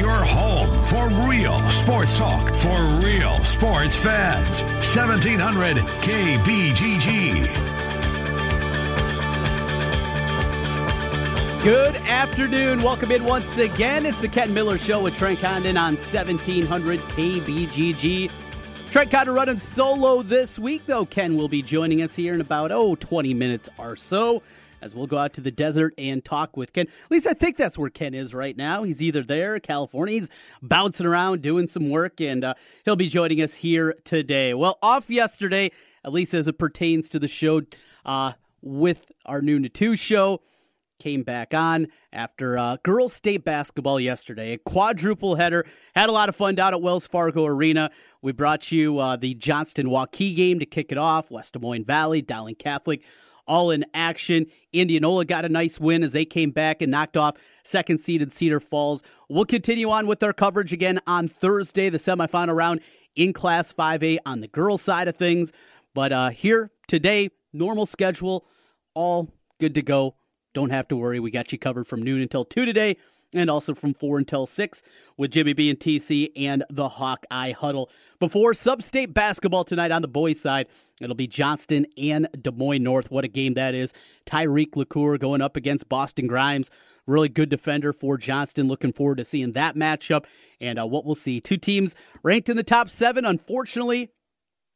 [0.00, 4.62] your home for real sports talk for real sports fans.
[4.64, 7.44] 1700 KBGG.
[11.62, 12.82] Good afternoon.
[12.82, 14.06] Welcome in once again.
[14.06, 18.30] It's the Ken Miller Show with Trent Condon on 1700 KBGG.
[18.90, 21.04] Trent Condon running solo this week, though.
[21.04, 24.42] Ken will be joining us here in about, oh, 20 minutes or so
[24.82, 26.86] as we'll go out to the desert and talk with Ken.
[26.86, 28.82] At least I think that's where Ken is right now.
[28.82, 30.28] He's either there, California, he's
[30.62, 32.54] bouncing around doing some work, and uh,
[32.84, 34.54] he'll be joining us here today.
[34.54, 35.72] Well, off yesterday,
[36.04, 37.62] at least as it pertains to the show
[38.04, 38.32] uh,
[38.62, 40.40] with our to two show
[41.00, 44.52] came back on after uh, girls state basketball yesterday.
[44.52, 45.66] A quadruple header.
[45.96, 47.90] Had a lot of fun down at Wells Fargo Arena.
[48.22, 51.30] We brought you uh, the Johnston Waukee game to kick it off.
[51.30, 53.02] West Des Moines Valley, Dowling Catholic,
[53.50, 54.46] all in action.
[54.72, 58.60] Indianola got a nice win as they came back and knocked off second seeded Cedar
[58.60, 59.02] Falls.
[59.28, 62.80] We'll continue on with our coverage again on Thursday, the semifinal round
[63.16, 65.50] in Class 5A on the girls' side of things.
[65.94, 68.46] But uh, here today, normal schedule,
[68.94, 69.28] all
[69.58, 70.14] good to go
[70.54, 71.20] don't have to worry.
[71.20, 72.96] We got you covered from noon until 2 today
[73.32, 74.82] and also from 4 until 6
[75.16, 77.90] with Jimmy B and TC and the Hawkeye Huddle.
[78.18, 80.66] Before sub-state basketball tonight on the boys' side,
[81.00, 83.10] it'll be Johnston and Des Moines North.
[83.10, 83.92] What a game that is.
[84.26, 86.70] Tyreek LaCour going up against Boston Grimes.
[87.06, 88.68] Really good defender for Johnston.
[88.68, 90.24] Looking forward to seeing that matchup
[90.60, 91.40] and uh, what we'll see.
[91.40, 93.24] Two teams ranked in the top seven.
[93.24, 94.10] Unfortunately,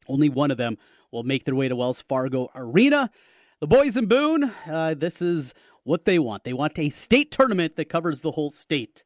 [0.09, 0.79] only one of them
[1.13, 3.11] will make their way to Wells Fargo Arena.
[3.61, 6.45] The boys in Boone, uh, this is what they want.
[6.45, 9.05] They want a state tournament that covers the whole state.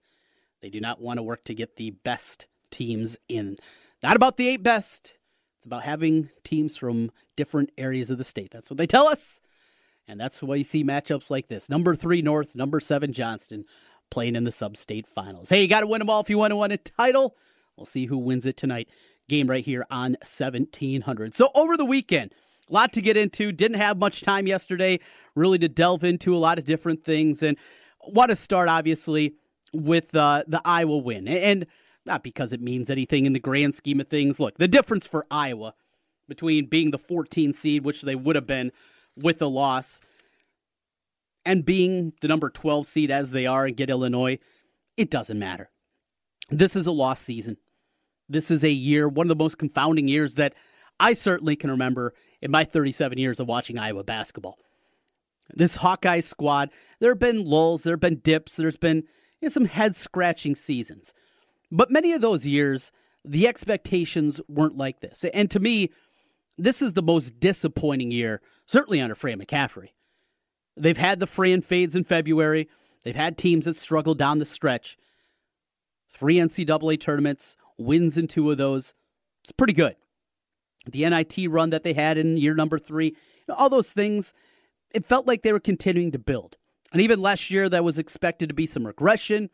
[0.62, 3.58] They do not want to work to get the best teams in.
[4.02, 5.14] Not about the eight best.
[5.56, 8.50] It's about having teams from different areas of the state.
[8.52, 9.40] That's what they tell us.
[10.06, 11.68] And that's why you see matchups like this.
[11.68, 13.64] Number three North, number seven Johnston
[14.10, 15.50] playing in the sub-state finals.
[15.50, 17.36] Hey, you got to win them all if you want to win a title.
[17.76, 18.88] We'll see who wins it tonight.
[19.28, 21.34] Game right here on 1700.
[21.34, 22.32] So over the weekend,
[22.68, 23.52] a lot to get into.
[23.52, 25.00] Didn't have much time yesterday,
[25.38, 27.42] really, to delve into a lot of different things.
[27.42, 27.56] And
[28.06, 29.34] want to start, obviously,
[29.72, 31.28] with uh, the Iowa win.
[31.28, 31.66] And
[32.04, 34.40] not because it means anything in the grand scheme of things.
[34.40, 35.74] Look, the difference for Iowa
[36.26, 38.72] between being the 14 seed, which they would have been
[39.16, 40.00] with the loss,
[41.44, 44.38] and being the number 12 seed as they are and get Illinois,
[44.96, 45.70] it doesn't matter.
[46.50, 47.56] This is a lost season.
[48.28, 50.54] This is a year, one of the most confounding years that
[51.00, 54.58] I certainly can remember in my 37 years of watching Iowa basketball.
[55.54, 56.70] This Hawkeye squad,
[57.00, 59.04] there have been lulls, there have been dips, there's been
[59.40, 61.14] you know, some head scratching seasons.
[61.70, 62.92] But many of those years,
[63.24, 65.24] the expectations weren't like this.
[65.32, 65.90] And to me,
[66.56, 69.90] this is the most disappointing year, certainly under Fran McCaffery.
[70.76, 72.68] They've had the Fran fades in February.
[73.04, 74.96] They've had teams that struggle down the stretch.
[76.10, 78.94] Three NCAA tournaments, wins in two of those.
[79.42, 79.96] It's pretty good
[80.86, 83.16] the NIT run that they had in year number three,
[83.48, 84.32] all those things,
[84.94, 86.56] it felt like they were continuing to build.
[86.92, 89.50] And even last year, that was expected to be some regression.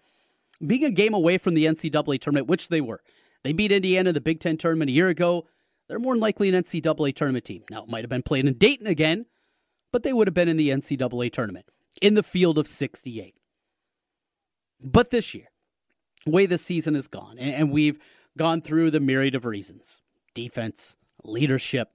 [0.64, 3.00] Being a game away from the NCAA tournament, which they were.
[3.42, 5.46] They beat Indiana in the Big Ten tournament a year ago.
[5.88, 7.62] They're more than likely an NCAA tournament team.
[7.70, 9.26] Now, it might have been playing in Dayton again,
[9.92, 11.66] but they would have been in the NCAA tournament
[12.00, 13.34] in the field of 68.
[14.80, 15.48] But this year,
[16.24, 17.98] the way the season has gone, and we've
[18.36, 20.02] gone through the myriad of reasons
[20.34, 21.90] defense, leadership,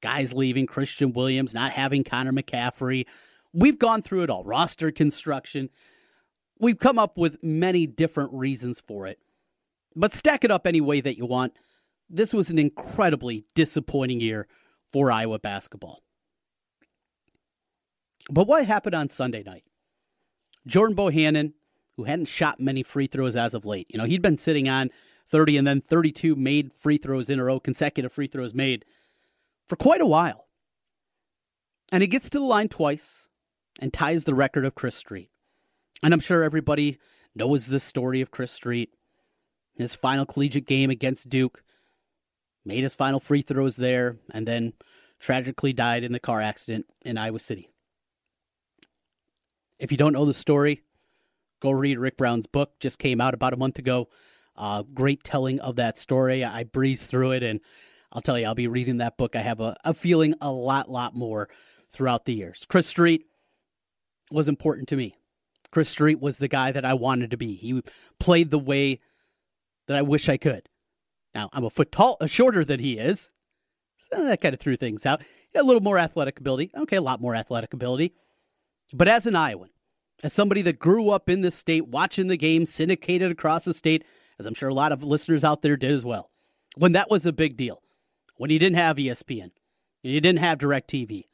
[0.00, 3.06] guys leaving, Christian Williams, not having Connor McCaffery.
[3.52, 5.70] We've gone through it all, roster construction.
[6.60, 9.18] We've come up with many different reasons for it.
[9.94, 11.54] But stack it up any way that you want.
[12.10, 14.46] This was an incredibly disappointing year
[14.92, 16.02] for Iowa basketball.
[18.30, 19.64] But what happened on Sunday night?
[20.66, 21.52] Jordan Bohannon,
[21.96, 24.90] who hadn't shot many free throws as of late, you know, he'd been sitting on
[25.28, 28.84] 30 and then 32 made free throws in a row, consecutive free throws made
[29.68, 30.46] for quite a while.
[31.92, 33.28] And he gets to the line twice
[33.80, 35.30] and ties the record of Chris Street.
[36.02, 36.98] And I'm sure everybody
[37.34, 38.90] knows the story of Chris Street.
[39.76, 41.62] His final collegiate game against Duke,
[42.64, 44.72] made his final free throws there, and then
[45.20, 47.68] tragically died in the car accident in Iowa City.
[49.78, 50.82] If you don't know the story,
[51.60, 54.08] go read Rick Brown's book, just came out about a month ago.
[54.56, 56.44] Uh, great telling of that story.
[56.44, 57.60] I breezed through it, and
[58.12, 59.36] I'll tell you, I'll be reading that book.
[59.36, 61.48] I have a, a feeling a lot, lot more
[61.92, 62.64] throughout the years.
[62.68, 63.26] Chris Street
[64.30, 65.16] was important to me.
[65.70, 67.54] Chris Street was the guy that I wanted to be.
[67.54, 67.82] He
[68.18, 69.00] played the way
[69.86, 70.68] that I wish I could.
[71.34, 73.30] Now, I'm a foot tall, shorter than he is.
[74.10, 75.22] So that kind of threw things out.
[75.54, 76.70] A little more athletic ability.
[76.76, 78.14] Okay, a lot more athletic ability.
[78.94, 79.70] But as an Iowan,
[80.22, 84.04] as somebody that grew up in this state, watching the game syndicated across the state,
[84.38, 86.30] as I'm sure a lot of listeners out there did as well,
[86.76, 87.82] when that was a big deal,
[88.38, 89.50] when you didn't have ESPN,
[90.02, 91.24] you didn't have DirecTV,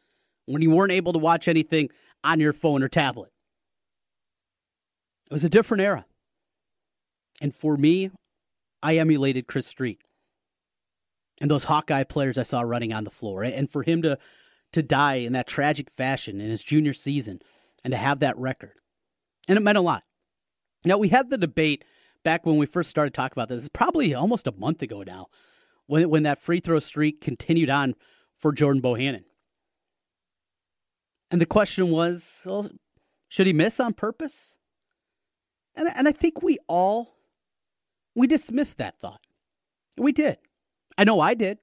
[0.46, 1.90] when you weren't able to watch anything
[2.24, 3.30] on your phone or tablet.
[5.30, 6.06] It was a different era.
[7.40, 8.10] And for me,
[8.82, 10.00] I emulated Chris Street
[11.40, 13.42] and those Hawkeye players I saw running on the floor.
[13.42, 14.18] And for him to
[14.72, 17.40] to die in that tragic fashion in his junior season
[17.84, 18.72] and to have that record.
[19.46, 20.02] And it meant a lot.
[20.84, 21.84] Now, we had the debate
[22.24, 23.60] back when we first started talking about this.
[23.60, 25.28] It's probably almost a month ago now
[25.86, 27.94] when, when that free throw streak continued on
[28.38, 29.24] for Jordan Bohannon.
[31.30, 32.70] And the question was well,
[33.28, 34.56] should he miss on purpose?
[35.74, 37.16] And, and I think we all
[38.14, 39.20] we dismissed that thought.
[39.98, 40.38] We did.
[40.96, 41.58] I know I did.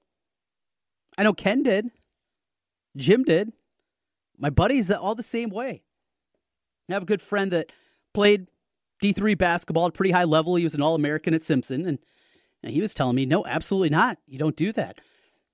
[1.16, 1.90] I know Ken did.
[2.96, 3.52] Jim did.
[4.38, 5.82] My buddies all the same way.
[6.90, 7.70] I have a good friend that
[8.12, 8.48] played
[9.02, 10.56] D3 basketball at a pretty high level.
[10.56, 11.98] He was an All American at Simpson, and,
[12.62, 14.18] and he was telling me, no, absolutely not.
[14.26, 15.00] You don't do that.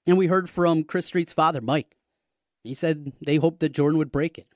[0.07, 1.97] And we heard from Chris Street's father, Mike.
[2.65, 4.49] He said they hoped that Jordan would break it.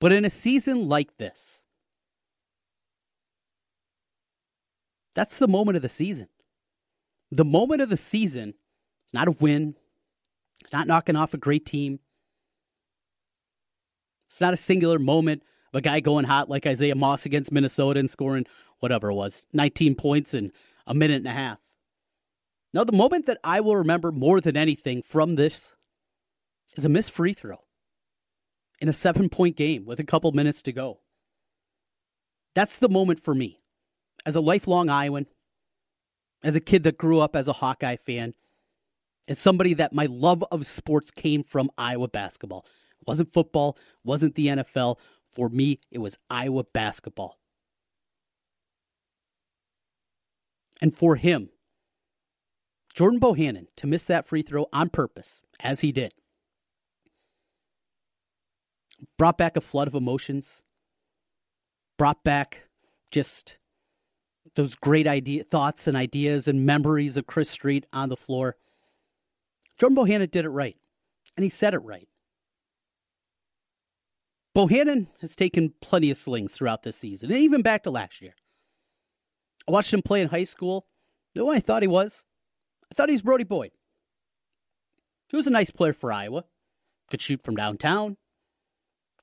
[0.00, 1.64] But in a season like this,
[5.14, 6.28] that's the moment of the season.
[7.30, 8.54] The moment of the season,
[9.04, 9.74] it's not a win,
[10.62, 12.00] it's not knocking off a great team.
[14.28, 15.42] It's not a singular moment
[15.72, 18.46] of a guy going hot like Isaiah Moss against Minnesota and scoring
[18.80, 20.52] whatever it was, 19 points in
[20.86, 21.58] a minute and a half.
[22.72, 25.72] Now, the moment that I will remember more than anything from this
[26.76, 27.64] is a missed free throw
[28.80, 31.00] in a seven point game with a couple minutes to go.
[32.54, 33.60] That's the moment for me.
[34.24, 35.26] As a lifelong Iowan,
[36.42, 38.34] as a kid that grew up as a Hawkeye fan,
[39.28, 42.64] as somebody that my love of sports came from Iowa basketball.
[43.00, 44.98] It wasn't football, wasn't the NFL.
[45.30, 47.38] For me, it was Iowa basketball.
[50.80, 51.50] And for him,
[52.94, 56.12] Jordan Bohannon, to miss that free throw on purpose, as he did,
[59.18, 60.62] brought back a flood of emotions,
[61.98, 62.68] brought back
[63.10, 63.58] just
[64.54, 68.56] those great idea, thoughts and ideas and memories of Chris Street on the floor.
[69.78, 70.76] Jordan Bohannon did it right,
[71.36, 72.08] and he said it right.
[74.56, 78.34] Bohannon has taken plenty of slings throughout this season, and even back to last year.
[79.68, 80.86] I watched him play in high school.
[81.34, 82.24] You know I thought he was?
[82.90, 83.72] I thought he was Brody Boyd.
[85.28, 86.44] He was a nice player for Iowa.
[87.10, 88.16] Could shoot from downtown,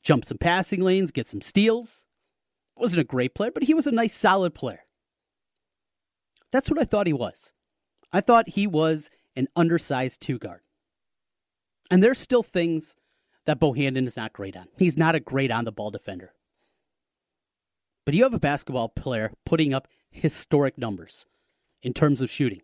[0.04, 2.06] jump some passing lanes, get some steals.
[2.78, 4.86] Wasn't a great player, but he was a nice, solid player.
[6.51, 7.54] That's what I thought he was.
[8.12, 10.62] I thought he was an undersized two guard.
[11.92, 12.95] And there's still things
[13.45, 14.68] that Bohannon is not great on.
[14.78, 16.34] He's not a great on the ball defender.
[18.06, 21.25] But you have a basketball player putting up historic numbers
[21.81, 22.62] in terms of shooting.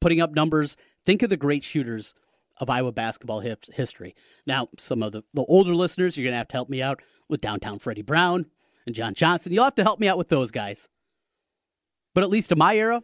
[0.00, 2.14] Putting up numbers, think of the great shooters
[2.58, 4.14] of Iowa basketball history.
[4.46, 7.00] Now, some of the, the older listeners, you're going to have to help me out
[7.28, 8.46] with downtown Freddie Brown
[8.86, 9.52] and John Johnson.
[9.52, 10.88] You'll have to help me out with those guys.
[12.14, 13.02] But at least in my era,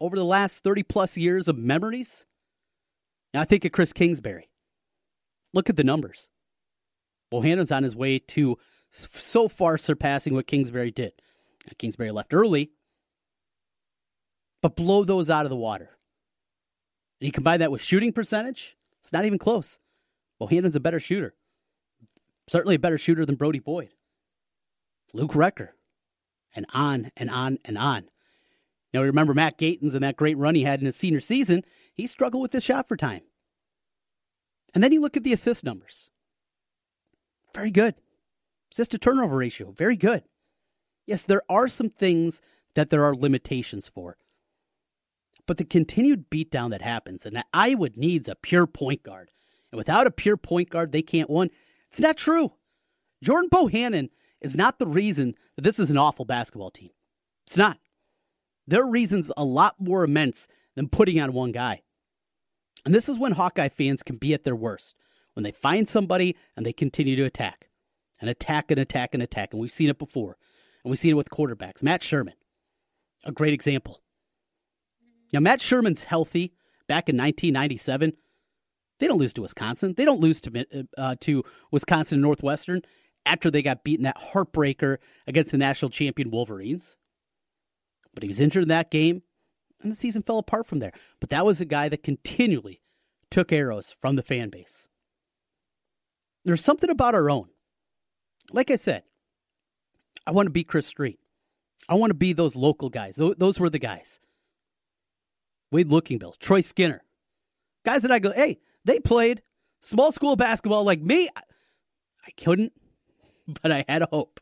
[0.00, 2.24] over the last 30 plus years of memories,
[3.32, 4.48] now I think of Chris Kingsbury.
[5.52, 6.28] Look at the numbers.
[7.30, 8.56] Bohannon's on his way to
[8.90, 11.12] so far surpassing what Kingsbury did.
[11.66, 12.70] Now, Kingsbury left early,
[14.64, 15.90] but blow those out of the water.
[17.20, 19.78] You combine that with shooting percentage, it's not even close.
[20.38, 21.34] Bohannon's a better shooter.
[22.48, 23.90] Certainly a better shooter than Brody Boyd.
[25.12, 25.72] Luke Recker.
[26.56, 28.04] And on and on and on.
[28.94, 31.62] Now, remember Matt Gatens and that great run he had in his senior season.
[31.92, 33.20] He struggled with his shot for time.
[34.72, 36.10] And then you look at the assist numbers.
[37.54, 37.96] Very good.
[38.72, 40.22] Assist to turnover ratio, very good.
[41.06, 42.40] Yes, there are some things
[42.74, 44.16] that there are limitations for.
[45.46, 49.30] But the continued beatdown that happens, and that Iowa needs a pure point guard.
[49.70, 51.50] And without a pure point guard, they can't win.
[51.90, 52.52] It's not true.
[53.22, 54.10] Jordan Bohannon
[54.40, 56.90] is not the reason that this is an awful basketball team.
[57.46, 57.78] It's not.
[58.66, 61.82] There are reasons a lot more immense than putting on one guy.
[62.84, 64.96] And this is when Hawkeye fans can be at their worst
[65.34, 67.68] when they find somebody and they continue to attack
[68.20, 69.52] and attack and attack and attack.
[69.52, 70.36] And we've seen it before.
[70.84, 71.82] And we've seen it with quarterbacks.
[71.82, 72.34] Matt Sherman,
[73.24, 74.02] a great example.
[75.34, 76.54] Now, Matt Sherman's healthy
[76.88, 78.12] back in 1997.
[79.00, 79.94] They don't lose to Wisconsin.
[79.96, 82.82] They don't lose to, uh, to Wisconsin Northwestern
[83.26, 86.96] after they got beaten that heartbreaker against the national champion Wolverines.
[88.14, 89.22] But he was injured in that game,
[89.82, 90.92] and the season fell apart from there.
[91.18, 92.80] But that was a guy that continually
[93.30, 94.88] took arrows from the fan base.
[96.44, 97.48] There's something about our own.
[98.52, 99.02] like I said,
[100.26, 101.18] I want to be Chris Street.
[101.88, 103.16] I want to be those local guys.
[103.16, 104.20] Those were the guys.
[105.74, 107.02] Wade Lookingbill, Troy Skinner,
[107.84, 109.42] guys that I go, hey, they played
[109.80, 111.28] small school basketball like me.
[111.36, 112.72] I couldn't,
[113.62, 114.38] but I had hope.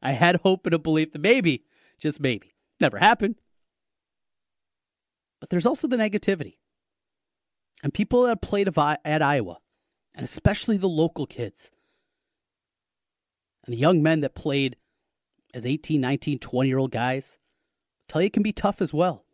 [0.00, 1.64] I had hope and a belief that maybe,
[1.98, 3.40] just maybe, never happened.
[5.40, 6.58] But there's also the negativity.
[7.82, 9.58] And people that played at Iowa,
[10.14, 11.72] and especially the local kids,
[13.66, 14.76] and the young men that played
[15.52, 17.36] as 18, 19, 20 year old guys,
[18.06, 19.24] tell you it can be tough as well.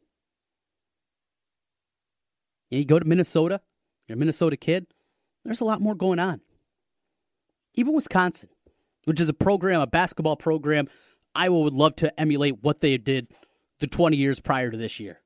[2.78, 3.60] You go to Minnesota,
[4.06, 4.86] you're a Minnesota kid,
[5.44, 6.40] there's a lot more going on.
[7.74, 8.48] Even Wisconsin,
[9.04, 10.88] which is a program, a basketball program,
[11.34, 13.28] Iowa would love to emulate what they did
[13.80, 15.20] the 20 years prior to this year.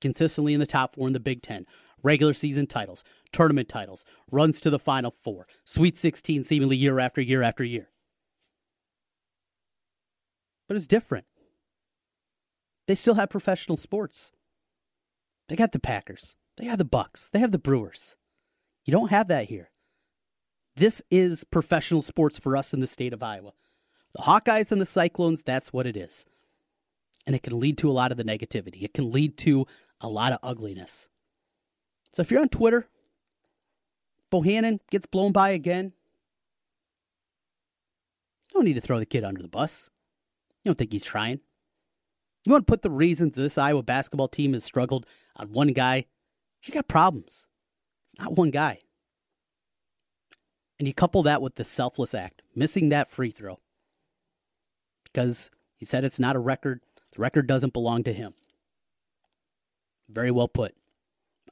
[0.00, 1.66] Consistently in the top four in the Big Ten,
[2.02, 7.20] regular season titles, tournament titles, runs to the Final Four, Sweet 16 seemingly year after
[7.20, 7.88] year after year.
[10.68, 11.26] But it's different.
[12.86, 14.32] They still have professional sports.
[15.48, 16.36] They got the Packers.
[16.58, 17.30] They have the Bucks.
[17.32, 18.16] They have the Brewers.
[18.84, 19.70] You don't have that here.
[20.76, 23.52] This is professional sports for us in the state of Iowa.
[24.14, 26.24] The Hawkeyes and the Cyclones, that's what it is.
[27.26, 28.82] And it can lead to a lot of the negativity.
[28.82, 29.66] It can lead to
[30.00, 31.08] a lot of ugliness.
[32.12, 32.86] So if you're on Twitter,
[34.32, 35.92] Bohannon gets blown by again.
[38.52, 39.90] Don't need to throw the kid under the bus.
[40.62, 41.40] You don't think he's trying.
[42.44, 46.06] You want to put the reasons this Iowa basketball team has struggled on one guy?
[46.68, 47.46] You got problems.
[48.04, 48.80] It's not one guy.
[50.78, 53.58] And you couple that with the selfless act, missing that free throw.
[55.04, 56.82] Because he said it's not a record.
[57.16, 58.34] The record doesn't belong to him.
[60.10, 60.74] Very well put.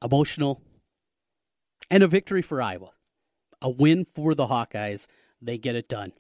[0.03, 0.61] Emotional.
[1.91, 2.91] And a victory for Iowa.
[3.63, 5.07] A win for the Hawkeyes.
[5.41, 6.13] They get it done.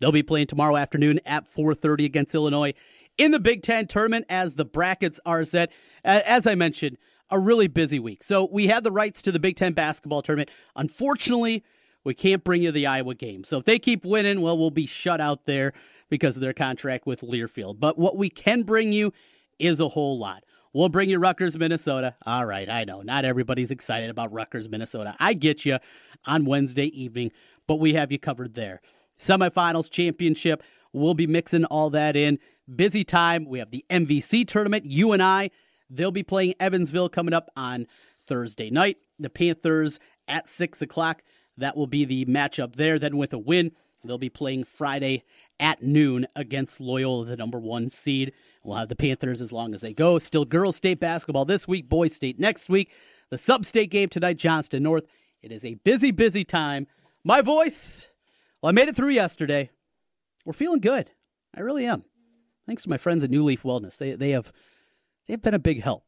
[0.00, 2.74] They'll be playing tomorrow afternoon at 4:30 against Illinois
[3.16, 5.70] in the Big 10 tournament as the brackets are set.
[6.02, 6.98] As I mentioned,
[7.30, 8.22] a really busy week.
[8.22, 10.50] So we have the rights to the Big Ten basketball tournament.
[10.76, 11.64] Unfortunately,
[12.04, 13.44] we can't bring you the Iowa game.
[13.44, 15.72] So if they keep winning, well, we'll be shut out there
[16.10, 17.80] because of their contract with Learfield.
[17.80, 19.12] But what we can bring you
[19.58, 20.44] is a whole lot.
[20.74, 22.16] We'll bring you Rutgers, Minnesota.
[22.26, 25.14] All right, I know not everybody's excited about Rutgers, Minnesota.
[25.20, 25.78] I get you
[26.26, 27.30] on Wednesday evening,
[27.66, 28.80] but we have you covered there.
[29.18, 30.62] Semifinals, championship,
[30.92, 32.40] we'll be mixing all that in.
[32.74, 33.46] Busy time.
[33.46, 34.84] We have the MVC tournament.
[34.84, 35.50] You and I
[35.90, 37.86] They'll be playing Evansville coming up on
[38.26, 38.96] Thursday night.
[39.18, 39.98] The Panthers
[40.28, 41.22] at 6 o'clock.
[41.56, 42.98] That will be the matchup there.
[42.98, 43.72] Then, with a win,
[44.02, 45.22] they'll be playing Friday
[45.60, 48.32] at noon against Loyola, the number one seed.
[48.64, 50.18] We'll have the Panthers as long as they go.
[50.18, 52.92] Still girls' state basketball this week, boys' state next week.
[53.30, 55.04] The sub state game tonight, Johnston North.
[55.42, 56.86] It is a busy, busy time.
[57.22, 58.08] My voice,
[58.60, 59.70] well, I made it through yesterday.
[60.44, 61.10] We're feeling good.
[61.54, 62.04] I really am.
[62.66, 63.98] Thanks to my friends at New Leaf Wellness.
[63.98, 64.52] They, they have
[65.26, 66.04] they've been a big help.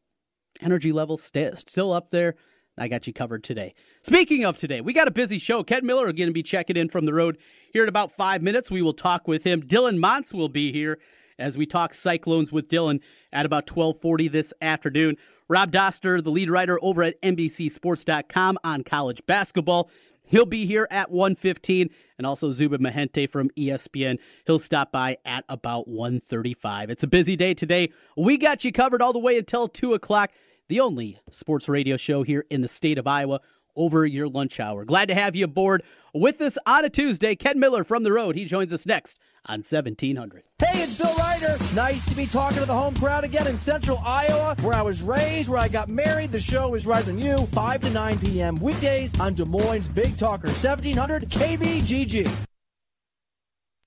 [0.61, 2.35] Energy levels stay, still up there.
[2.77, 3.73] I got you covered today.
[4.03, 5.63] Speaking of today, we got a busy show.
[5.63, 7.37] Ken Miller are going to be checking in from the road
[7.73, 8.69] here in about five minutes.
[8.69, 9.63] We will talk with him.
[9.63, 10.99] Dylan Montz will be here
[11.39, 12.99] as we talk Cyclones with Dylan
[13.31, 15.17] at about 1240 this afternoon.
[15.47, 19.89] Rob Doster, the lead writer over at NBCSports.com on college basketball,
[20.29, 24.17] He'll be here at 1:15 and also Zubin Mehenti from ESPN.
[24.45, 26.89] He'll stop by at about 1:35.
[26.89, 27.91] It's a busy day today.
[28.15, 30.31] We got you covered all the way until 2 o'clock.
[30.69, 33.39] The only sports radio show here in the state of Iowa
[33.77, 34.83] over your lunch hour.
[34.83, 37.35] Glad to have you aboard with us on a Tuesday.
[37.35, 38.35] Ken Miller from the road.
[38.35, 40.43] He joins us next on 1700.
[40.59, 41.57] Hey, it's Bill Ryder.
[41.73, 45.01] Nice to be talking to the home crowd again in central Iowa, where I was
[45.01, 46.31] raised, where I got married.
[46.31, 48.55] The show is right than you, 5 to 9 p.m.
[48.57, 52.47] weekdays on Des Moines Big Talker, 1700 KBGG.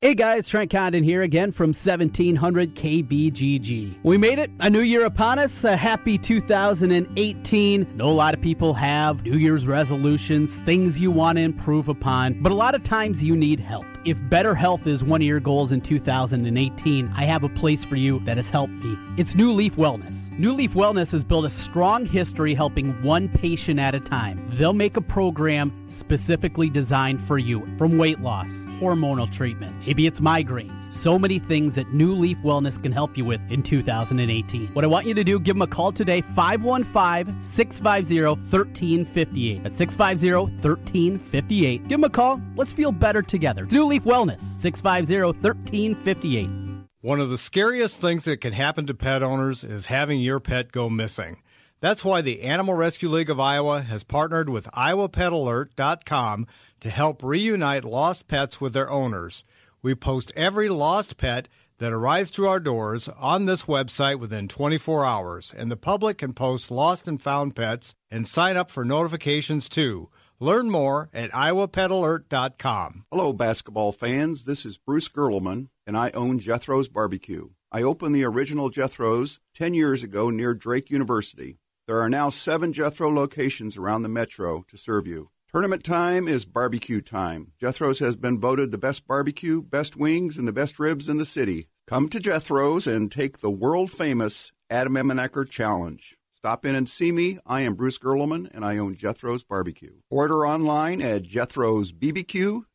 [0.03, 3.97] Hey guys, Trent Condon here again from 1700 KBGG.
[4.03, 7.97] We made it, a new year upon us, a happy 2018.
[7.99, 12.41] know a lot of people have New Year's resolutions, things you want to improve upon,
[12.43, 13.85] but a lot of times you need help.
[14.07, 17.97] If better health is one of your goals in 2018, I have a place for
[17.97, 18.97] you that has helped me.
[19.19, 20.30] It's New Leaf Wellness.
[20.41, 24.43] New Leaf Wellness has built a strong history helping one patient at a time.
[24.55, 28.49] They'll make a program specifically designed for you from weight loss,
[28.81, 30.95] hormonal treatment, maybe it's migraines.
[30.95, 34.69] So many things that New Leaf Wellness can help you with in 2018.
[34.69, 39.63] What I want you to do, give them a call today, 515 650 1358.
[39.63, 41.83] That's 650 1358.
[41.83, 42.41] Give them a call.
[42.57, 43.67] Let's feel better together.
[43.67, 46.70] New Leaf Wellness, 650 1358.
[47.03, 50.71] One of the scariest things that can happen to pet owners is having your pet
[50.71, 51.41] go missing.
[51.81, 56.47] That's why the Animal Rescue League of Iowa has partnered with IowaPetAlert.com
[56.81, 59.45] to help reunite lost pets with their owners.
[59.81, 65.07] We post every lost pet that arrives to our doors on this website within 24
[65.07, 69.71] hours, and the public can post lost and found pets and sign up for notifications
[69.71, 70.11] too.
[70.39, 73.05] Learn more at iowapetalert.com.
[73.11, 74.45] Hello, basketball fans.
[74.45, 77.49] This is Bruce Gerleman, and I own Jethro's Barbecue.
[77.73, 81.59] I opened the original Jethro's 10 years ago near Drake University.
[81.89, 85.31] There are now seven Jethro locations around the metro to serve you.
[85.51, 87.55] Tournament time is barbecue time.
[87.61, 91.27] Jethro's has been voted the best barbecue, best wings, and the best ribs in the
[91.27, 91.67] city.
[91.89, 96.17] Come to Jethro's and take the world famous Adam Emmenecker Challenge.
[96.33, 97.41] Stop in and see me.
[97.45, 99.95] I am Bruce Gerleman, and I own Jethro's Barbecue.
[100.09, 102.67] Order online at jethro'sbbq.com.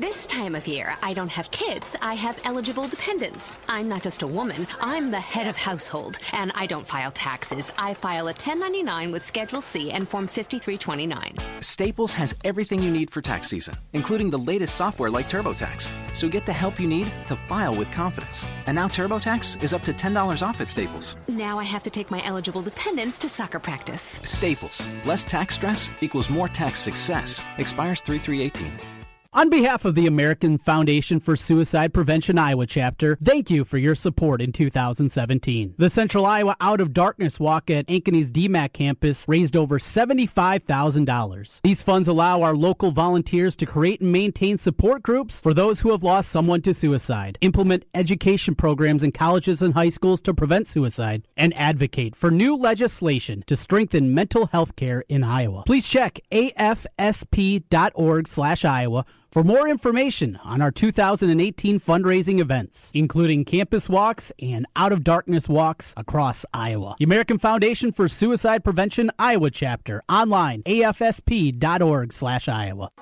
[0.00, 3.56] This time of year, I don't have kids, I have eligible dependents.
[3.68, 7.70] I'm not just a woman, I'm the head of household, and I don't file taxes.
[7.78, 11.36] I file a 1099 with Schedule C and Form 5329.
[11.62, 15.92] Staples has everything you need for tax season, including the latest software like TurboTax.
[16.16, 18.44] So get the help you need to file with confidence.
[18.66, 21.14] And now TurboTax is up to $10 off at Staples.
[21.28, 24.20] Now I have to take my eligible dependents to soccer practice.
[24.24, 24.88] Staples.
[25.04, 27.40] Less tax stress equals more tax success.
[27.58, 29.01] Expires 3318.
[29.34, 33.94] On behalf of the American Foundation for Suicide Prevention Iowa chapter, thank you for your
[33.94, 35.72] support in 2017.
[35.78, 41.62] The Central Iowa Out of Darkness Walk at Ankeny's DMAC campus raised over $75,000.
[41.62, 45.92] These funds allow our local volunteers to create and maintain support groups for those who
[45.92, 50.66] have lost someone to suicide, implement education programs in colleges and high schools to prevent
[50.66, 55.62] suicide, and advocate for new legislation to strengthen mental health care in Iowa.
[55.64, 56.84] Please check afsp.org/iowa
[59.32, 65.48] for more information on our 2018 fundraising events, including campus walks and out of darkness
[65.48, 66.96] walks across Iowa.
[66.98, 71.62] The American Foundation for Suicide Prevention Iowa chapter online afsp.org/iowa.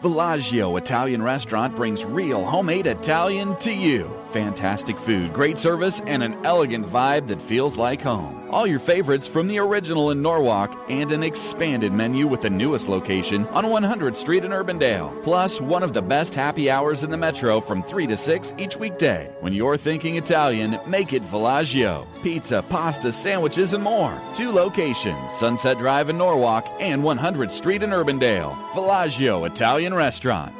[0.01, 4.09] Villaggio Italian Restaurant brings real homemade Italian to you.
[4.29, 8.40] Fantastic food, great service, and an elegant vibe that feels like home.
[8.51, 12.89] All your favorites from the original in Norwalk and an expanded menu with the newest
[12.89, 15.23] location on 100th Street in Urbandale.
[15.23, 18.77] Plus, one of the best happy hours in the metro from 3 to 6 each
[18.77, 19.31] weekday.
[19.39, 22.09] When you're thinking Italian, make it Villaggio.
[22.25, 24.21] Pizza, pasta, sandwiches, and more.
[24.35, 28.53] Two locations Sunset Drive in Norwalk and 100th Street in Urbandale.
[28.73, 30.60] Villaggio Italian Restaurant.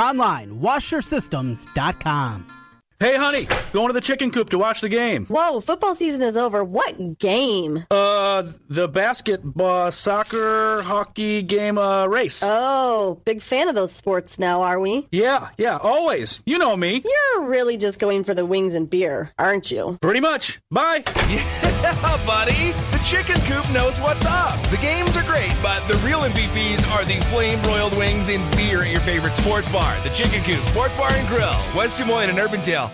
[0.00, 2.46] online, washersystems.com.
[3.00, 5.24] Hey, honey, going to the chicken coop to watch the game.
[5.24, 6.62] Whoa, football season is over.
[6.62, 7.86] What game?
[7.90, 12.42] Uh, the basketball, soccer, hockey game, uh, race.
[12.44, 15.08] Oh, big fan of those sports now, are we?
[15.12, 16.42] Yeah, yeah, always.
[16.44, 17.02] You know me.
[17.02, 19.96] You're really just going for the wings and beer, aren't you?
[20.02, 20.60] Pretty much.
[20.70, 21.02] Bye.
[21.30, 21.69] Yeah,
[22.26, 22.72] buddy.
[22.92, 24.62] The chicken coop knows what's up.
[24.70, 28.82] The games are great, but the real MVPs are the flame broiled wings and beer
[28.82, 30.00] at your favorite sports bar.
[30.02, 32.90] The Chicken Coop Sports Bar and Grill, West Des Moines and Urbandale.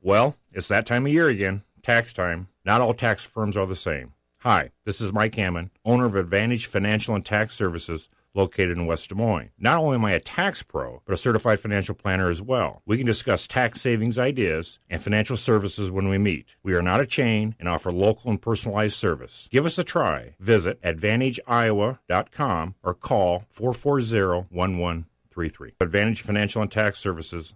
[0.00, 2.48] Well, it's that time of year again, tax time.
[2.64, 4.12] Not all tax firms are the same.
[4.42, 9.08] Hi, this is Mike Hammond, owner of Advantage Financial and Tax Services located in West
[9.08, 9.50] Des Moines.
[9.58, 12.82] Not only am I a tax pro, but a certified financial planner as well.
[12.86, 16.56] We can discuss tax savings ideas and financial services when we meet.
[16.62, 19.48] We are not a chain and offer local and personalized service.
[19.50, 20.34] Give us a try.
[20.38, 25.72] Visit AdvantageIowa.com or call 440-1133.
[25.80, 27.54] Advantage Financial and Tax Services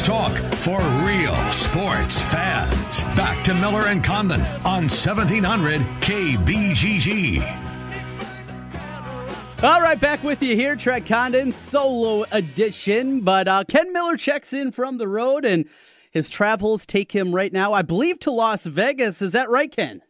[0.00, 3.02] sports talk for real sports fans.
[3.16, 7.66] Back to Miller and Condon on 1700 KBGG.
[9.62, 13.20] All right, back with you here, Trent Condon, solo edition.
[13.20, 15.66] But uh, Ken Miller checks in from the road, and
[16.10, 19.20] his travels take him right now, I believe, to Las Vegas.
[19.20, 20.00] Is that right, Ken?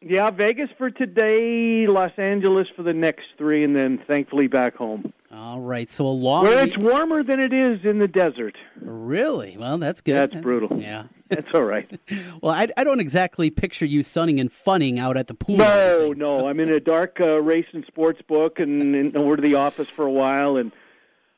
[0.00, 5.12] Yeah, Vegas for today, Los Angeles for the next three, and then thankfully back home.
[5.34, 6.44] All right, so a long.
[6.44, 8.56] Where it's warmer than it is in the desert.
[8.80, 9.56] Really?
[9.58, 10.14] Well, that's good.
[10.16, 10.68] That's brutal.
[10.80, 11.88] Yeah, that's all right.
[12.42, 15.56] well, I, I don't exactly picture you sunning and funning out at the pool.
[15.56, 16.46] No, no.
[16.48, 19.88] I'm in a dark uh, race and sports book, and, and over to the office
[19.88, 20.72] for a while, and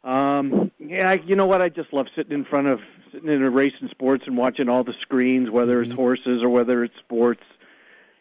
[0.04, 1.62] um, yeah, I, you know what?
[1.62, 2.80] I just love sitting in front of
[3.12, 5.92] sitting in a race and sports and watching all the screens, whether Mm-hmm.
[5.92, 7.42] it's horses or whether it's sports.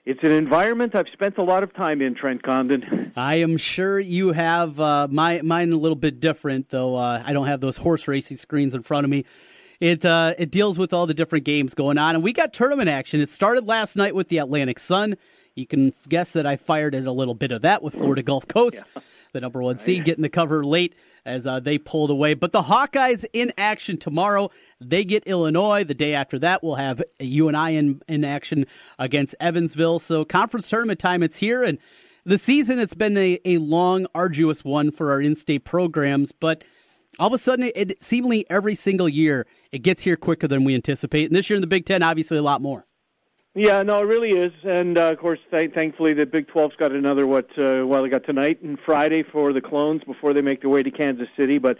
[0.06, 3.12] It's an environment I've spent a lot of time in, Trent Condon.
[3.16, 4.80] I am sure you have.
[4.80, 6.96] Uh, my mine a little bit different, though.
[6.96, 9.26] Uh, I don't have those horse racing screens in front of me.
[9.80, 12.90] It uh, it deals with all the different games going on, and we got tournament
[12.90, 13.20] action.
[13.20, 15.18] It started last night with the Atlantic Sun.
[15.56, 18.48] You can guess that I fired at a little bit of that with Florida Gulf
[18.48, 19.02] Coast, yeah.
[19.32, 22.34] the number one seed, getting the cover late as uh, they pulled away.
[22.34, 24.52] But the Hawkeyes in action tomorrow.
[24.80, 25.84] They get Illinois.
[25.84, 28.66] The day after that, we'll have UNI in, in action
[29.00, 30.00] against Evansville.
[30.00, 31.64] So conference tournament time, it's here.
[31.64, 31.78] And
[32.26, 36.32] the season, it's been a, a long, arduous one for our in-state programs.
[36.32, 36.64] But
[37.20, 40.64] all of a sudden, it, it seemingly every single year, it gets here quicker than
[40.64, 41.26] we anticipate.
[41.26, 42.86] And this year in the Big Ten, obviously a lot more.
[43.58, 46.92] Yeah, no, it really is, and uh, of course, th- thankfully, the Big 12's got
[46.92, 47.46] another what?
[47.58, 50.84] Uh, well, they got tonight and Friday for the Clones before they make their way
[50.84, 51.58] to Kansas City.
[51.58, 51.78] But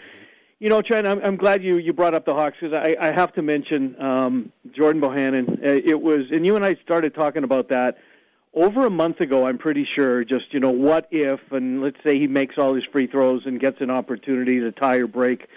[0.60, 3.12] you know, Trent, I'm, I'm glad you you brought up the Hawks because I, I
[3.12, 5.60] have to mention um, Jordan Bohannon.
[5.62, 7.98] Uh, it was, and you and I started talking about that
[8.54, 9.46] over a month ago.
[9.46, 10.24] I'm pretty sure.
[10.24, 13.60] Just you know, what if, and let's say he makes all his free throws and
[13.60, 15.50] gets an opportunity to tie or break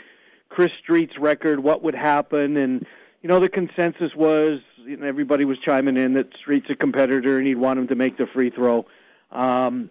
[0.48, 1.60] Chris Street's record.
[1.60, 2.56] What would happen?
[2.56, 2.84] And
[3.22, 4.58] you know, the consensus was
[5.02, 8.26] everybody was chiming in that Street's a competitor and he'd want him to make the
[8.26, 8.86] free throw.
[9.30, 9.90] Um,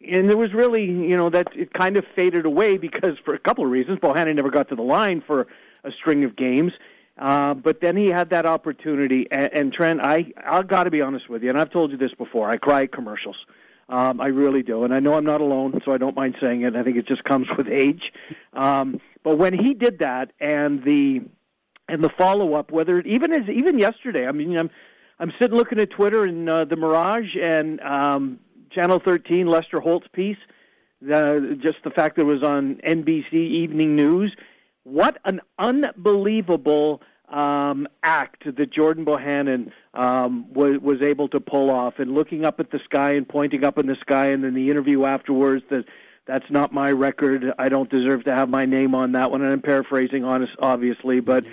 [0.00, 3.38] and there was really, you know, that it kind of faded away because for a
[3.38, 5.46] couple of reasons, Bohannon never got to the line for
[5.82, 6.72] a string of games.
[7.16, 11.00] Uh, but then he had that opportunity, and, and Trent, I I got to be
[11.00, 12.50] honest with you, and I've told you this before.
[12.50, 13.36] I cry at commercials,
[13.88, 16.62] um, I really do, and I know I'm not alone, so I don't mind saying
[16.62, 16.74] it.
[16.74, 18.12] I think it just comes with age.
[18.52, 21.22] Um, but when he did that, and the
[21.88, 24.70] and the follow up, whether even as even yesterday, I mean, I'm
[25.18, 28.38] I'm sitting looking at Twitter and uh, the Mirage and um,
[28.70, 30.38] Channel 13, Lester Holt's piece,
[31.02, 34.34] just the fact that it was on NBC Evening News.
[34.82, 41.94] What an unbelievable um, act that Jordan Bohannon um, was was able to pull off,
[41.98, 44.70] and looking up at the sky and pointing up in the sky, and then the
[44.70, 45.84] interview afterwards that
[46.26, 47.52] that's not my record.
[47.58, 49.42] I don't deserve to have my name on that one.
[49.42, 51.44] And I'm paraphrasing, honest, obviously, but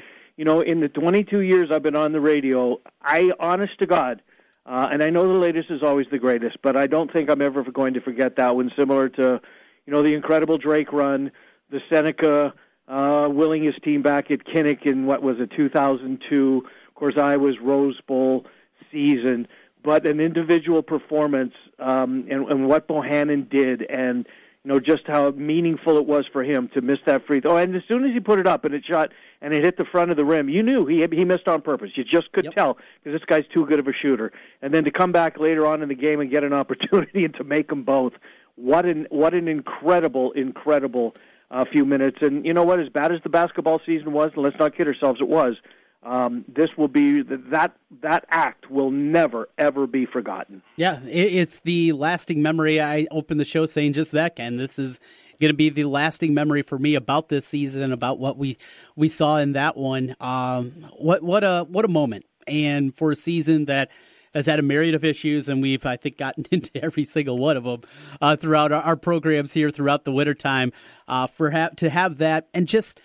[0.42, 4.24] you know, in the 22 years I've been on the radio, I, honest to God,
[4.66, 7.44] uh, and I know the latest is always the greatest, but I don't think I'm
[7.44, 8.72] ever going to forget that one.
[8.76, 9.40] Similar to,
[9.86, 11.32] you know, the incredible Drake run,
[11.70, 12.56] the Seneca
[12.88, 16.64] uh, willing his team back at Kinnick in what was it, 2002.
[16.88, 18.48] Of course, I was Rose Bowl
[18.92, 19.48] season,
[19.84, 24.26] but an individual performance um, and, and what Bohannon did, and
[24.64, 27.58] you know just how meaningful it was for him to miss that free throw.
[27.58, 29.86] And as soon as he put it up and it shot and it hit the
[29.86, 31.92] front of the rim, you knew he he missed on purpose.
[31.96, 32.56] You just could yep.
[32.56, 34.32] tell because this guy's too good of a shooter.
[34.62, 37.34] And then to come back later on in the game and get an opportunity and
[37.36, 38.14] to make them both,
[38.56, 41.16] what an what an incredible incredible
[41.50, 42.20] uh, few minutes.
[42.22, 42.80] And you know what?
[42.80, 45.58] As bad as the basketball season was, and let's not kid ourselves, it was
[46.04, 50.64] um, this will be that that act will never ever be forgotten.
[50.78, 52.82] Yeah, it's the lasting memory.
[52.82, 54.58] I opened the show saying just that, Ken.
[54.58, 55.00] This is
[55.40, 58.58] going to be the lasting memory for me about this season and about what we
[58.96, 60.16] we saw in that one.
[60.20, 63.92] Um, what what a what a moment, and for a season that
[64.34, 67.58] has had a myriad of issues, and we've, I think, gotten into every single one
[67.58, 67.82] of them
[68.22, 70.72] uh, throughout our, our, programs here throughout the wintertime.
[71.08, 73.00] Uh, for ha- to have that and just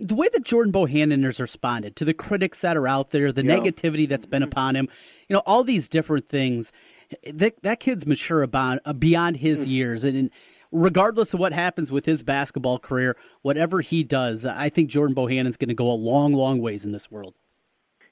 [0.00, 3.44] the way that Jordan Bohannon has responded to the critics that are out there, the
[3.44, 3.56] yeah.
[3.56, 4.88] negativity that's been upon him,
[5.28, 6.72] you know, all these different things.
[7.32, 9.68] That, that kid's mature about, uh, beyond his mm.
[9.68, 10.04] years.
[10.04, 10.30] And, and,
[10.72, 15.56] regardless of what happens with his basketball career, whatever he does, I think Jordan Bohannon's
[15.56, 17.34] going to go a long, long ways in this world.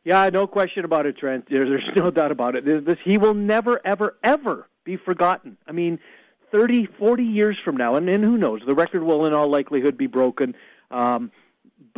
[0.05, 1.47] Yeah, no question about it, Trent.
[1.51, 2.65] There's, there's no doubt about it.
[2.65, 5.57] There's this, he will never, ever, ever be forgotten.
[5.67, 5.99] I mean,
[6.51, 9.97] 30, 40 years from now, and, and who knows, the record will in all likelihood
[9.97, 10.55] be broken.
[10.91, 11.31] Um,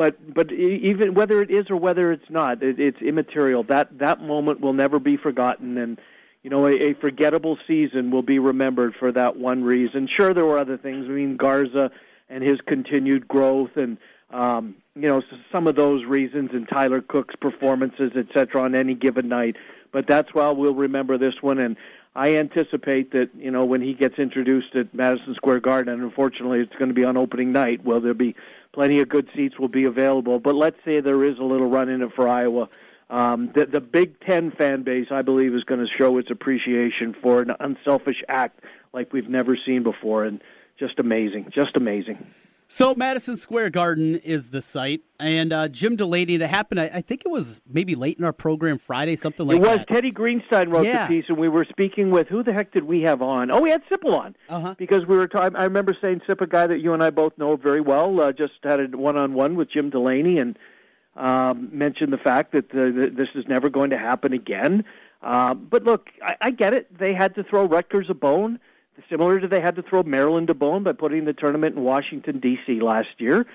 [0.00, 3.64] but but even whether it is or whether it's not, it, it's immaterial.
[3.64, 6.00] That that moment will never be forgotten, and
[6.42, 10.08] you know a, a forgettable season will be remembered for that one reason.
[10.08, 11.04] Sure, there were other things.
[11.04, 11.90] I mean, Garza
[12.30, 13.98] and his continued growth, and
[14.30, 18.62] um, you know some of those reasons, and Tyler Cook's performances, etc.
[18.62, 19.56] on any given night.
[19.92, 21.76] But that's why we'll remember this one, and
[22.16, 26.60] I anticipate that you know when he gets introduced at Madison Square Garden, and unfortunately
[26.60, 27.84] it's going to be on opening night.
[27.84, 28.34] Well, there'll be
[28.72, 30.38] plenty of good seats will be available.
[30.38, 32.68] But let's say there is a little run in it for Iowa.
[33.08, 37.14] Um, the, the Big Ten fan base, I believe, is going to show its appreciation
[37.20, 38.60] for an unselfish act
[38.92, 40.40] like we've never seen before, and
[40.78, 42.26] just amazing, just amazing.
[42.72, 46.36] So Madison Square Garden is the site, and uh, Jim Delaney.
[46.36, 46.80] It happened.
[46.80, 49.66] I, I, think it was maybe late in our program Friday, something like that.
[49.66, 49.88] It was that.
[49.88, 51.08] Teddy Greenstein wrote yeah.
[51.08, 53.50] the piece, and we were speaking with who the heck did we have on?
[53.50, 54.76] Oh, we had Sipple on uh-huh.
[54.78, 55.28] because we were.
[55.34, 58.30] I remember saying Sip, a guy that you and I both know very well, uh,
[58.30, 60.56] just had a one-on-one with Jim Delaney, and
[61.16, 64.84] um, mentioned the fact that the, the, this is never going to happen again.
[65.22, 66.96] Uh, but look, I, I get it.
[66.96, 68.60] They had to throw Rutgers a bone,
[69.08, 72.40] similar to they had to throw Maryland a bone by putting the tournament in Washington
[72.40, 72.80] D.C.
[72.80, 73.46] last year.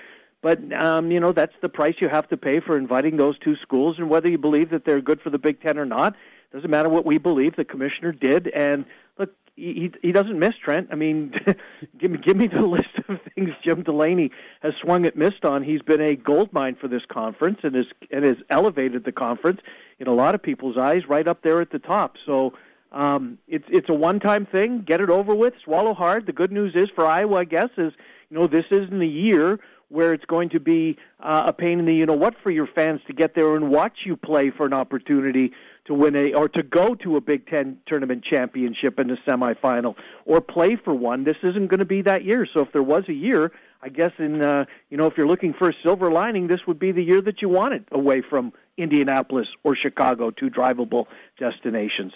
[0.42, 3.56] But um, you know that's the price you have to pay for inviting those two
[3.56, 6.14] schools, and whether you believe that they're good for the Big Ten or not,
[6.52, 7.56] doesn't matter what we believe.
[7.56, 8.84] The commissioner did, and
[9.18, 10.88] look, he he doesn't miss Trent.
[10.92, 11.34] I mean,
[11.98, 15.62] give me give me the list of things Jim Delaney has swung at missed on.
[15.62, 19.60] He's been a gold mine for this conference, and has and has elevated the conference
[19.98, 22.16] in a lot of people's eyes, right up there at the top.
[22.24, 22.52] So.
[22.92, 24.82] Um, it's it's a one-time thing.
[24.86, 25.54] Get it over with.
[25.64, 26.26] Swallow hard.
[26.26, 27.92] The good news is for Iowa, I guess, is
[28.30, 31.86] you know this isn't a year where it's going to be uh, a pain in
[31.86, 34.66] the you know what for your fans to get there and watch you play for
[34.66, 35.52] an opportunity
[35.86, 39.94] to win a or to go to a Big Ten tournament championship in the semifinal
[40.24, 41.24] or play for one.
[41.24, 42.46] This isn't going to be that year.
[42.52, 45.54] So if there was a year, I guess in uh, you know if you're looking
[45.54, 49.48] for a silver lining, this would be the year that you wanted away from Indianapolis
[49.62, 51.06] or Chicago, two drivable
[51.38, 52.12] destinations.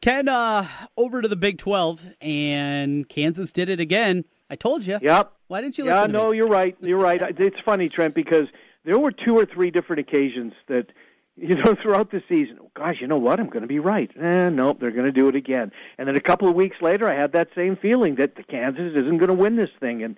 [0.00, 4.24] Ken, uh, over to the Big 12, and Kansas did it again.
[4.48, 4.98] I told you.
[5.00, 5.32] Yep.
[5.48, 6.76] Why didn't you yeah, listen no, you're right.
[6.80, 7.20] You're right.
[7.38, 8.48] It's funny, Trent, because
[8.84, 10.86] there were two or three different occasions that,
[11.36, 13.40] you know, throughout the season, gosh, you know what?
[13.40, 14.10] I'm going to be right.
[14.18, 15.70] Eh, nope, they're going to do it again.
[15.98, 18.92] And then a couple of weeks later, I had that same feeling that the Kansas
[18.94, 20.02] isn't going to win this thing.
[20.02, 20.16] And,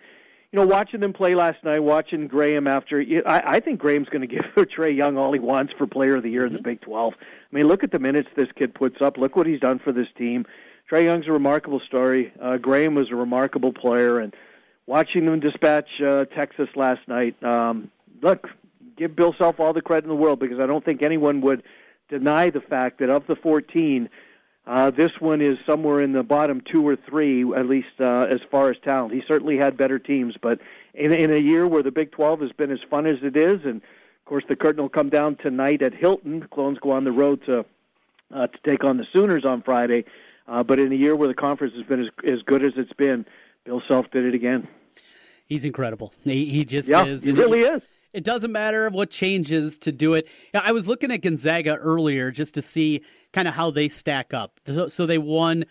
[0.53, 4.21] you know, watching them play last night, watching Graham after, I, I think Graham's going
[4.29, 6.57] to give Trae Young all he wants for Player of the Year mm-hmm.
[6.57, 7.15] in the Big 12.
[7.53, 9.19] I mean, look at the minutes this kid puts up.
[9.19, 10.47] Look what he's done for this team.
[10.91, 12.33] Trae Young's a remarkable story.
[12.41, 14.35] Uh, Graham was a remarkable player, and
[14.87, 17.91] watching them dispatch uh, Texas last night, um,
[18.23, 18.49] look,
[18.97, 21.63] give Bill Self all the credit in the world because I don't think anyone would
[22.09, 24.09] deny the fact that of the 14,
[24.67, 28.41] uh, this one is somewhere in the bottom two or three, at least uh, as
[28.51, 29.15] far as talent.
[29.15, 30.61] He certainly had better teams, but
[30.95, 33.61] in, in a year where the Big 12 has been as fun as it is,
[33.65, 33.83] and
[34.23, 36.41] of course the curtain will come down tonight at Hilton.
[36.41, 37.65] The Clones go on the road to
[38.33, 40.05] uh, to take on the Sooners on Friday.
[40.47, 42.93] Uh, but in a year where the conference has been as, as good as it's
[42.95, 43.27] been,
[43.65, 44.67] Bill Self did it again.
[45.47, 46.13] He's incredible.
[46.25, 47.25] He, he just yeah, is.
[47.25, 47.83] He really is.
[48.13, 50.29] It doesn't matter what changes to do it.
[50.55, 54.61] I was looking at Gonzaga earlier just to see kind of how they stack up.
[54.65, 55.65] So, so they won,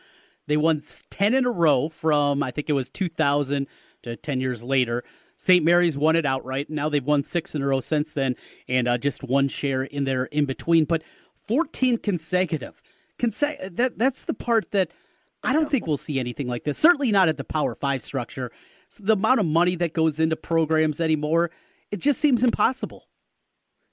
[0.47, 3.67] they won ten in a row from I think it was 2000
[4.03, 5.03] to ten years later.
[5.41, 5.65] St.
[5.65, 6.69] Mary's won it outright.
[6.69, 8.35] Now they've won six in a row since then,
[8.67, 10.85] and uh, just one share in there in between.
[10.85, 11.01] But
[11.47, 12.79] 14 consecutive.
[13.17, 14.91] Conse- that that's the part that
[15.43, 16.77] I don't think we'll see anything like this.
[16.77, 18.51] Certainly not at the Power Five structure.
[18.87, 21.49] So the amount of money that goes into programs anymore,
[21.89, 23.07] it just seems impossible.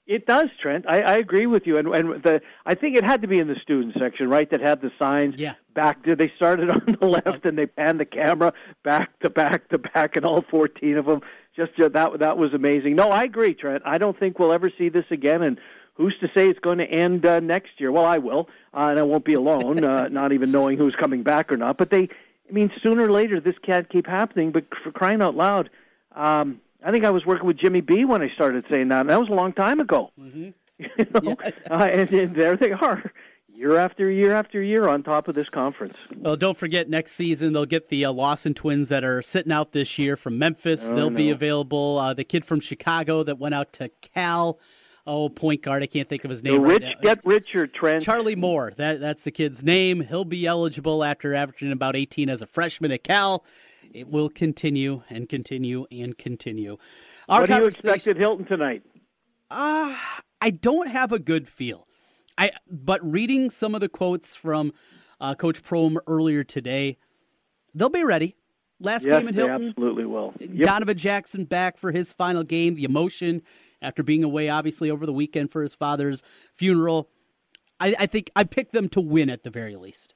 [0.09, 0.85] It does, Trent.
[0.87, 3.47] I, I agree with you, and and the I think it had to be in
[3.47, 4.49] the student section, right?
[4.49, 5.35] That had the signs.
[5.37, 5.53] Yeah.
[5.75, 6.03] Back.
[6.03, 8.51] Did they started on the left and they panned the camera
[8.83, 11.21] back to back to back, and all fourteen of them.
[11.59, 12.95] Just uh, that that was amazing.
[12.95, 13.83] No, I agree, Trent.
[13.85, 15.59] I don't think we'll ever see this again, and
[15.95, 17.91] who's to say it's going to end uh, next year?
[17.91, 21.21] Well, I will, uh, and I won't be alone, uh, not even knowing who's coming
[21.21, 21.77] back or not.
[21.77, 22.03] But they,
[22.47, 24.51] I mean, sooner or later this can't keep happening.
[24.51, 25.69] But for crying out loud,
[26.15, 29.09] um, I think I was working with Jimmy B when I started saying that, and
[29.09, 30.11] that was a long time ago.
[30.17, 30.51] Mm-hmm.
[30.79, 31.35] you know?
[31.43, 31.51] yeah.
[31.69, 33.11] uh, and, and there they are.
[33.59, 35.97] Year after year after year on top of this conference.
[36.15, 39.73] Well, don't forget next season they'll get the uh, Lawson twins that are sitting out
[39.73, 40.85] this year from Memphis.
[40.85, 41.17] Oh, they'll no.
[41.17, 41.97] be available.
[41.99, 44.59] Uh, the kid from Chicago that went out to Cal
[45.05, 45.83] oh point guard.
[45.83, 46.53] I can't think of his name.
[46.53, 47.01] The right rich now.
[47.01, 48.01] get richer trend.
[48.01, 48.71] Charlie Moore.
[48.77, 49.99] That that's the kid's name.
[49.99, 53.43] He'll be eligible after averaging about 18 as a freshman at Cal.
[53.93, 56.77] It will continue and continue and continue.
[57.27, 58.83] Our what do you expect at Hilton tonight?
[59.51, 59.97] Uh,
[60.39, 61.88] I don't have a good feel.
[62.39, 64.73] I but reading some of the quotes from
[65.21, 66.97] uh, Coach Prohm earlier today,
[67.75, 68.35] they'll be ready.
[68.79, 70.33] Last yes, game in Hilton, absolutely will.
[70.39, 70.65] Yep.
[70.65, 72.75] Donovan Jackson back for his final game.
[72.75, 73.41] The emotion
[73.81, 76.23] after being away, obviously over the weekend for his father's
[76.53, 77.09] funeral.
[77.79, 80.15] I, I think I picked them to win at the very least.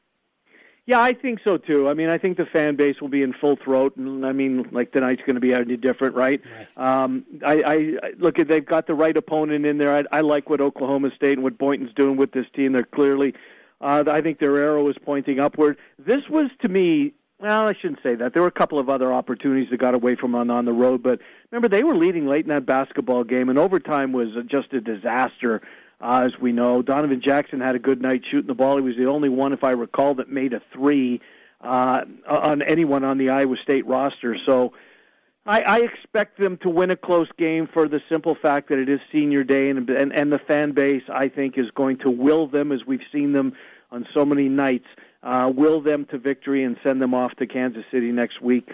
[0.85, 1.87] Yeah, I think so too.
[1.87, 4.67] I mean, I think the fan base will be in full throat, and I mean,
[4.71, 6.41] like tonight's going to be any different, right?
[6.77, 7.03] right.
[7.03, 9.95] Um, I, I I- look at they've got the right opponent in there.
[9.95, 12.73] I, I like what Oklahoma State and what Boynton's doing with this team.
[12.73, 13.33] They're clearly,
[13.79, 15.77] uh, I think their arrow is pointing upward.
[15.97, 17.13] This was to me.
[17.39, 18.33] Well, I shouldn't say that.
[18.33, 21.01] There were a couple of other opportunities that got away from on on the road,
[21.01, 21.19] but
[21.51, 25.61] remember they were leading late in that basketball game, and overtime was just a disaster.
[26.03, 28.75] Uh, as we know, Donovan Jackson had a good night shooting the ball.
[28.75, 31.21] He was the only one, if I recall, that made a three
[31.61, 34.35] uh, on anyone on the Iowa State roster.
[34.45, 34.73] So
[35.45, 38.89] I, I expect them to win a close game for the simple fact that it
[38.89, 42.47] is senior day, and, and and the fan base I think is going to will
[42.47, 43.53] them as we've seen them
[43.89, 44.87] on so many nights,
[45.23, 48.69] uh, will them to victory and send them off to Kansas City next week.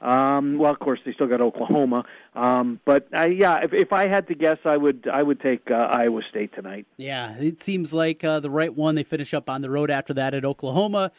[0.00, 2.04] Um, well, of course, they still got Oklahoma.
[2.34, 5.70] Um, but uh, yeah, if, if I had to guess, I would I would take
[5.70, 6.86] uh, Iowa State tonight.
[6.96, 8.94] Yeah, it seems like uh, the right one.
[8.94, 11.12] They finish up on the road after that at Oklahoma.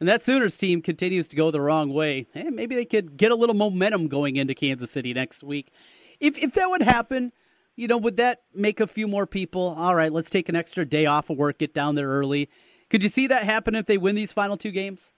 [0.00, 2.26] And that Sooners team continues to go the wrong way.
[2.32, 5.70] Hey, maybe they could get a little momentum going into Kansas City next week.
[6.18, 7.32] If if that would happen,
[7.76, 9.74] you know, would that make a few more people?
[9.76, 12.48] All right, let's take an extra day off of work, get down there early.
[12.90, 15.12] Could you see that happen if they win these final two games?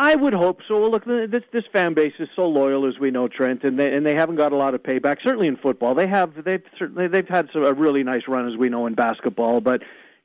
[0.00, 0.80] I would hope so.
[0.80, 3.94] Well, look, this this fan base is so loyal, as we know, Trent, and they
[3.94, 5.18] and they haven't got a lot of payback.
[5.22, 6.42] Certainly in football, they have.
[6.42, 9.60] They've certainly they've had some, a really nice run, as we know, in basketball.
[9.60, 9.82] But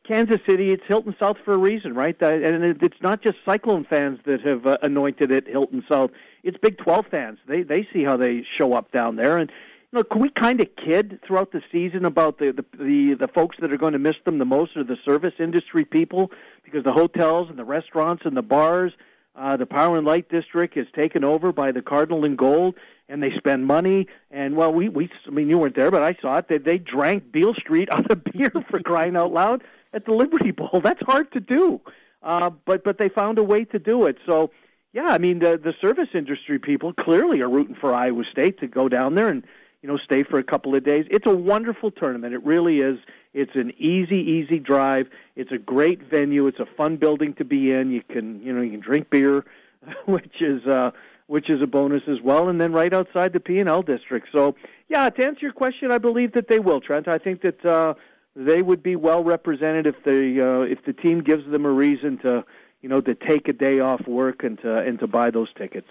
[0.07, 2.15] Kansas City, it's Hilton South for a reason, right?
[2.21, 6.11] And it's not just Cyclone fans that have uh, anointed it Hilton South.
[6.43, 7.39] It's Big 12 fans.
[7.45, 9.51] They they see how they show up down there, and
[9.91, 13.27] you know, can we kind of kid throughout the season about the, the the the
[13.27, 16.31] folks that are going to miss them the most are the service industry people
[16.63, 18.93] because the hotels and the restaurants and the bars
[19.37, 22.75] uh, the Power and Light District is taken over by the Cardinal and Gold,
[23.09, 24.07] and they spend money.
[24.31, 26.47] And well, we we I mean you weren't there, but I saw it.
[26.47, 30.51] They they drank Beale Street out of beer for crying out loud at the Liberty
[30.51, 30.79] Bowl.
[30.83, 31.81] That's hard to do,
[32.23, 34.17] uh, but but they found a way to do it.
[34.25, 34.51] So
[34.93, 38.67] yeah, I mean the the service industry people clearly are rooting for Iowa State to
[38.67, 39.43] go down there and
[39.81, 41.05] you know stay for a couple of days.
[41.11, 42.33] It's a wonderful tournament.
[42.33, 42.99] It really is.
[43.35, 45.07] It's an easy, easy drive.
[45.35, 46.47] It's a great venue.
[46.47, 47.91] It's a fun building to be in.
[47.91, 49.43] You can, you know, you can drink beer,
[50.05, 50.91] which is uh,
[51.27, 52.47] which is a bonus as well.
[52.47, 54.29] And then right outside the P and L district.
[54.31, 54.55] So,
[54.87, 57.09] yeah, to answer your question, I believe that they will, Trent.
[57.09, 57.95] I think that uh,
[58.37, 62.17] they would be well represented if the uh, if the team gives them a reason
[62.19, 62.45] to,
[62.81, 65.89] you know, to take a day off work and to and to buy those tickets.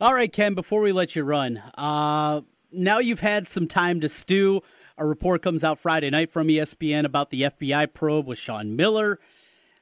[0.00, 0.54] All right, Ken.
[0.54, 2.40] Before we let you run, uh,
[2.72, 4.62] now you've had some time to stew.
[4.98, 9.18] A report comes out Friday night from ESPN about the FBI probe with Sean Miller.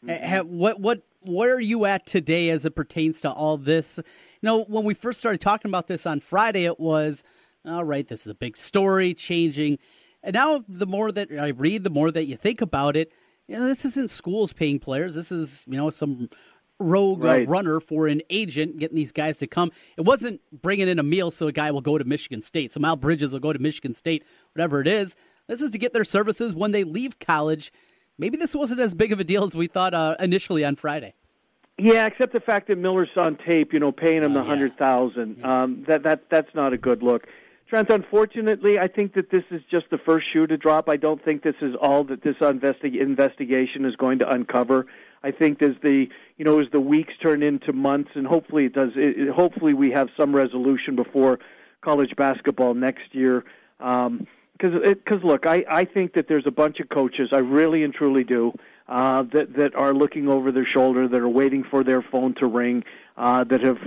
[0.04, 0.56] Mm-hmm.
[0.56, 3.98] What what where are you at today as it pertains to all this?
[3.98, 4.02] You
[4.42, 7.22] know, when we first started talking about this on Friday, it was
[7.64, 8.06] all right.
[8.06, 9.78] This is a big story, changing,
[10.22, 13.12] and now the more that I read, the more that you think about it.
[13.46, 15.14] You know, this isn't schools paying players.
[15.14, 16.28] This is you know some
[16.78, 17.48] rogue uh, right.
[17.48, 19.70] runner for an agent getting these guys to come.
[19.96, 22.72] It wasn't bringing in a meal so a guy will go to Michigan State.
[22.72, 25.16] So Miles Bridges will go to Michigan State, whatever it is.
[25.46, 27.72] This is to get their services when they leave college.
[28.18, 31.14] Maybe this wasn't as big of a deal as we thought uh, initially on Friday.
[31.76, 35.38] Yeah, except the fact that Miller's on tape, you know, paying him the hundred thousand.
[35.40, 35.62] Yeah.
[35.62, 37.26] Um, that that that's not a good look.
[37.68, 40.88] Trent, unfortunately, I think that this is just the first shoe to drop.
[40.88, 44.86] I don't think this is all that this investi- investigation is going to uncover.
[45.24, 46.06] I think as the
[46.36, 48.90] you know as the weeks turn into months, and hopefully it does.
[48.94, 51.40] It, hopefully we have some resolution before
[51.80, 53.44] college basketball next year.
[53.80, 57.30] Um, because because look, I I think that there's a bunch of coaches.
[57.32, 58.52] I really and truly do.
[58.86, 62.46] Uh, that that are looking over their shoulder, that are waiting for their phone to
[62.46, 62.84] ring,
[63.16, 63.78] uh, that have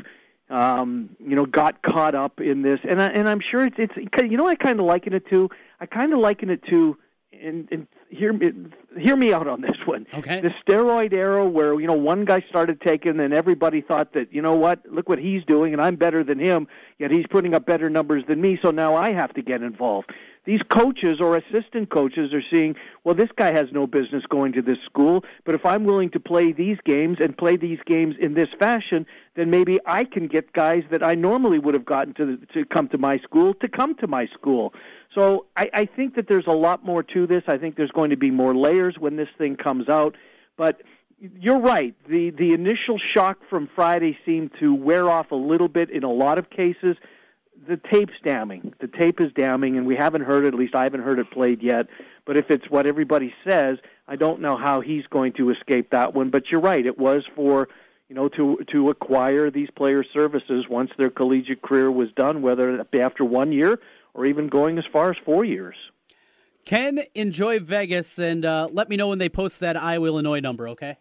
[0.49, 3.93] um, you know got caught up in this, and I, and I'm sure it's it's
[4.23, 6.97] you know I kind of liken it to I kind of liken it to
[7.31, 8.51] and, and hear me
[8.97, 10.07] hear me out on this one.
[10.13, 10.41] Okay.
[10.41, 14.41] The steroid era where you know one guy started taking and everybody thought that you
[14.41, 16.67] know what look what he's doing and I'm better than him
[16.99, 20.11] yet he's putting up better numbers than me so now I have to get involved.
[20.47, 24.61] These coaches or assistant coaches are seeing well this guy has no business going to
[24.61, 28.33] this school but if I'm willing to play these games and play these games in
[28.33, 29.05] this fashion
[29.35, 32.87] then maybe I can get guys that I normally would have gotten to to come
[32.89, 34.73] to my school to come to my school.
[35.13, 37.43] So I, I think that there's a lot more to this.
[37.47, 40.15] I think there's going to be more layers when this thing comes out.
[40.57, 40.81] But
[41.19, 41.93] you're right.
[42.07, 46.11] The the initial shock from Friday seemed to wear off a little bit in a
[46.11, 46.95] lot of cases.
[47.67, 48.73] The tape's damning.
[48.79, 50.49] The tape is damning, and we haven't heard it.
[50.49, 51.87] At least I haven't heard it played yet.
[52.25, 53.77] But if it's what everybody says,
[54.07, 56.29] I don't know how he's going to escape that one.
[56.29, 56.85] But you're right.
[56.85, 57.67] It was for
[58.07, 62.85] you know to to acquire these player services once their collegiate career was done, whether
[62.93, 63.79] after one year
[64.13, 65.75] or even going as far as four years.
[66.65, 70.67] Ken, enjoy Vegas and uh, let me know when they post that Iowa Illinois number,
[70.69, 70.97] okay?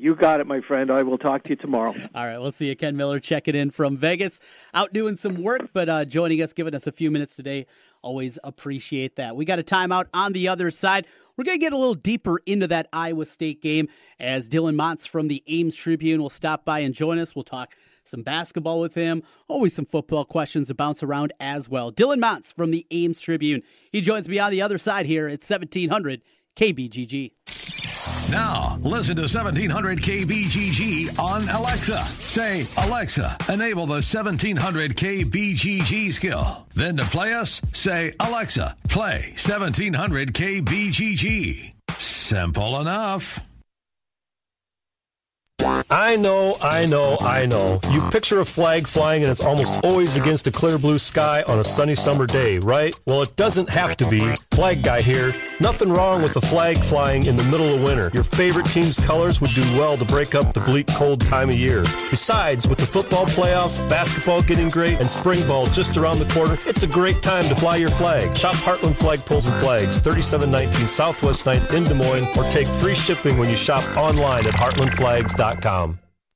[0.00, 0.92] You got it, my friend.
[0.92, 1.92] I will talk to you tomorrow.
[2.14, 2.76] All right, we'll see you.
[2.76, 4.38] Ken Miller checking in from Vegas,
[4.72, 7.66] out doing some work, but uh, joining us, giving us a few minutes today.
[8.00, 9.34] Always appreciate that.
[9.34, 11.04] We got a timeout on the other side.
[11.36, 13.88] We're going to get a little deeper into that Iowa State game
[14.20, 17.34] as Dylan Montz from the Ames Tribune will stop by and join us.
[17.34, 21.92] We'll talk some basketball with him, always some football questions to bounce around as well.
[21.92, 23.62] Dylan Montz from the Ames Tribune.
[23.90, 26.22] He joins me on the other side here at 1700
[26.56, 27.32] KBGG.
[28.30, 32.04] Now, listen to 1700 KBGG on Alexa.
[32.10, 36.66] Say, Alexa, enable the 1700 KBGG skill.
[36.74, 41.72] Then to play us, say, Alexa, play 1700 KBGG.
[41.98, 43.47] Simple enough.
[45.64, 47.80] I know, I know, I know.
[47.90, 51.58] You picture a flag flying and it's almost always against a clear blue sky on
[51.58, 52.98] a sunny summer day, right?
[53.06, 54.20] Well, it doesn't have to be.
[54.52, 55.32] Flag guy here.
[55.60, 58.10] Nothing wrong with the flag flying in the middle of winter.
[58.14, 61.56] Your favorite team's colors would do well to break up the bleak cold time of
[61.56, 61.82] year.
[62.10, 66.56] Besides, with the football playoffs, basketball getting great, and spring ball just around the corner,
[66.66, 68.36] it's a great time to fly your flag.
[68.36, 73.38] Shop Heartland Flagpoles and Flags, 3719 Southwest 9th in Des Moines, or take free shipping
[73.38, 75.47] when you shop online at heartlandflags.com.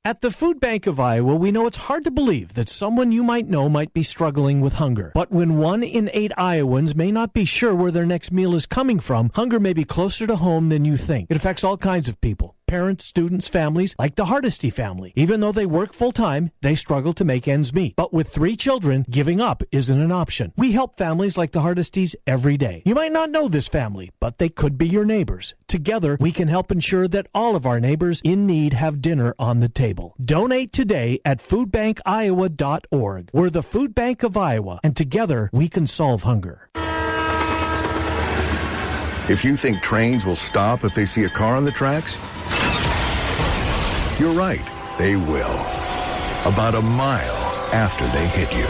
[0.05, 3.23] At the Food Bank of Iowa, we know it's hard to believe that someone you
[3.23, 5.13] might know might be struggling with hunger.
[5.13, 8.65] But when one in eight Iowans may not be sure where their next meal is
[8.65, 11.27] coming from, hunger may be closer to home than you think.
[11.29, 15.13] It affects all kinds of people parents, students, families, like the Hardesty family.
[15.15, 17.95] Even though they work full time, they struggle to make ends meet.
[17.95, 20.53] But with three children, giving up isn't an option.
[20.57, 22.81] We help families like the Hardesties every day.
[22.83, 25.53] You might not know this family, but they could be your neighbors.
[25.67, 29.59] Together, we can help ensure that all of our neighbors in need have dinner on
[29.59, 30.15] the table.
[30.19, 33.29] Donate today at foodbankiowa.org.
[33.33, 36.69] We're the Food Bank of Iowa, and together we can solve hunger.
[39.29, 42.17] If you think trains will stop if they see a car on the tracks,
[44.19, 44.65] you're right,
[44.97, 45.59] they will.
[46.45, 47.35] About a mile
[47.73, 48.67] after they hit you.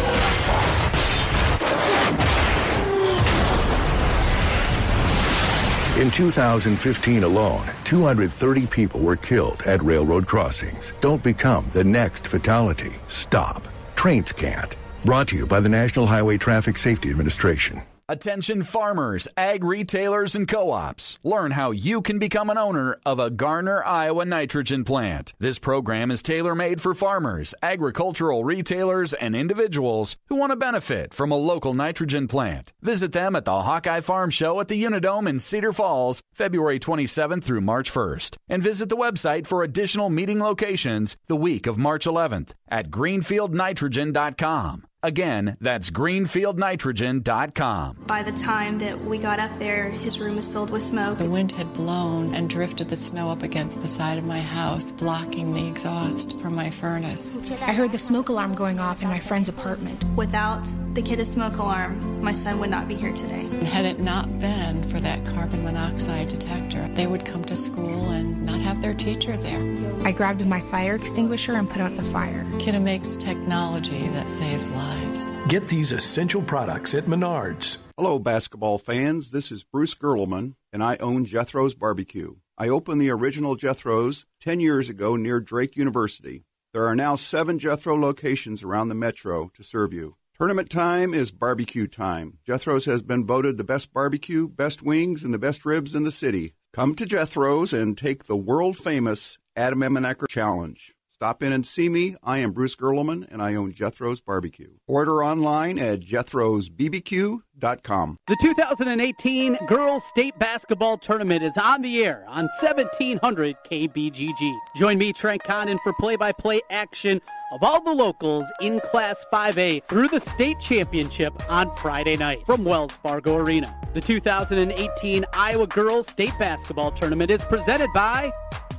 [6.02, 10.92] In 2015 alone, 230 people were killed at railroad crossings.
[11.02, 12.94] Don't become the next fatality.
[13.08, 13.68] Stop.
[13.96, 14.76] Trains can't.
[15.06, 17.82] Brought to you by the National Highway Traffic Safety Administration.
[18.14, 21.18] Attention farmers, ag retailers, and co ops.
[21.24, 25.34] Learn how you can become an owner of a Garner, Iowa nitrogen plant.
[25.40, 31.12] This program is tailor made for farmers, agricultural retailers, and individuals who want to benefit
[31.12, 32.72] from a local nitrogen plant.
[32.84, 37.44] Visit them at the Hawkeye Farm Show at the Unidome in Cedar Falls, February 27th
[37.44, 38.38] through March 1st.
[38.48, 44.88] And visit the website for additional meeting locations the week of March 11th at greenfieldnitrogen.com.
[45.04, 47.98] Again, that's greenfieldnitrogen.com.
[48.08, 51.18] By the time that we got up there, his room was filled with smoke.
[51.18, 54.94] The wind had blown and drifted the snow up against the side of my house,
[54.94, 57.38] blocking the exhaust from my furnace.
[57.62, 60.02] I heard the smoke alarm going off in my friend's apartment.
[60.16, 60.64] Without
[60.94, 63.42] the Kidde smoke alarm, my son would not be here today.
[63.42, 68.12] And had it not been for that carbon monoxide detector, they would come to school
[68.12, 69.60] and not have their teacher there.
[70.06, 72.46] I grabbed my fire extinguisher and put out the fire.
[72.64, 75.34] Kidde makes technology that saves lives.
[75.50, 77.80] Get these essential products at Menards.
[77.98, 79.32] Hello, basketball fans.
[79.32, 82.36] This is Bruce Gerleman, and I own Jethro's Barbecue.
[82.58, 86.46] I opened the original Jethro's 10 years ago near Drake University.
[86.72, 90.16] There are now seven Jethro locations around the metro to serve you.
[90.38, 92.38] Tournament time is barbecue time.
[92.48, 96.14] Jethro's has been voted the best barbecue, best wings, and the best ribs in the
[96.14, 96.54] city.
[96.72, 100.93] Come to Jethro's and take the world famous Adam Emmenecker Challenge.
[101.24, 102.18] Stop in and see me.
[102.22, 104.72] I am Bruce Gerleman, and I own Jethro's Barbecue.
[104.88, 108.18] Order online at jethro'sbbq.com.
[108.28, 114.54] The 2018 Girls State Basketball Tournament is on the air on 1700 KBGG.
[114.76, 117.22] Join me, Trent Condon, for play-by-play action
[117.54, 122.66] of all the locals in Class 5A through the state championship on Friday night from
[122.66, 123.74] Wells Fargo Arena.
[123.94, 128.34] The 2018 Iowa Girls State Basketball Tournament is presented by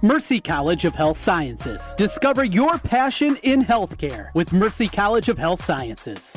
[0.04, 1.94] Mercy College of Health Sciences.
[1.96, 6.36] Discover your passion in healthcare with Mercy College of Health Sciences.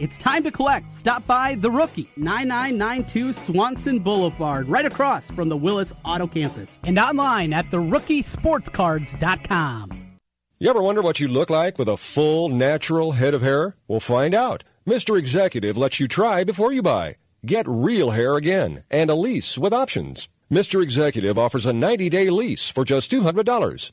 [0.00, 0.92] It's time to collect.
[0.92, 6.98] Stop by The Rookie, 9992 Swanson Boulevard, right across from the Willis Auto Campus, and
[6.98, 9.90] online at therookiesportscards.com.
[10.58, 13.76] You ever wonder what you look like with a full, natural head of hair?
[13.86, 14.64] We'll find out.
[14.86, 15.18] Mr.
[15.18, 17.16] Executive lets you try before you buy.
[17.44, 20.28] Get real hair again and a lease with options.
[20.50, 20.82] Mr.
[20.82, 23.92] Executive offers a 90 day lease for just $200.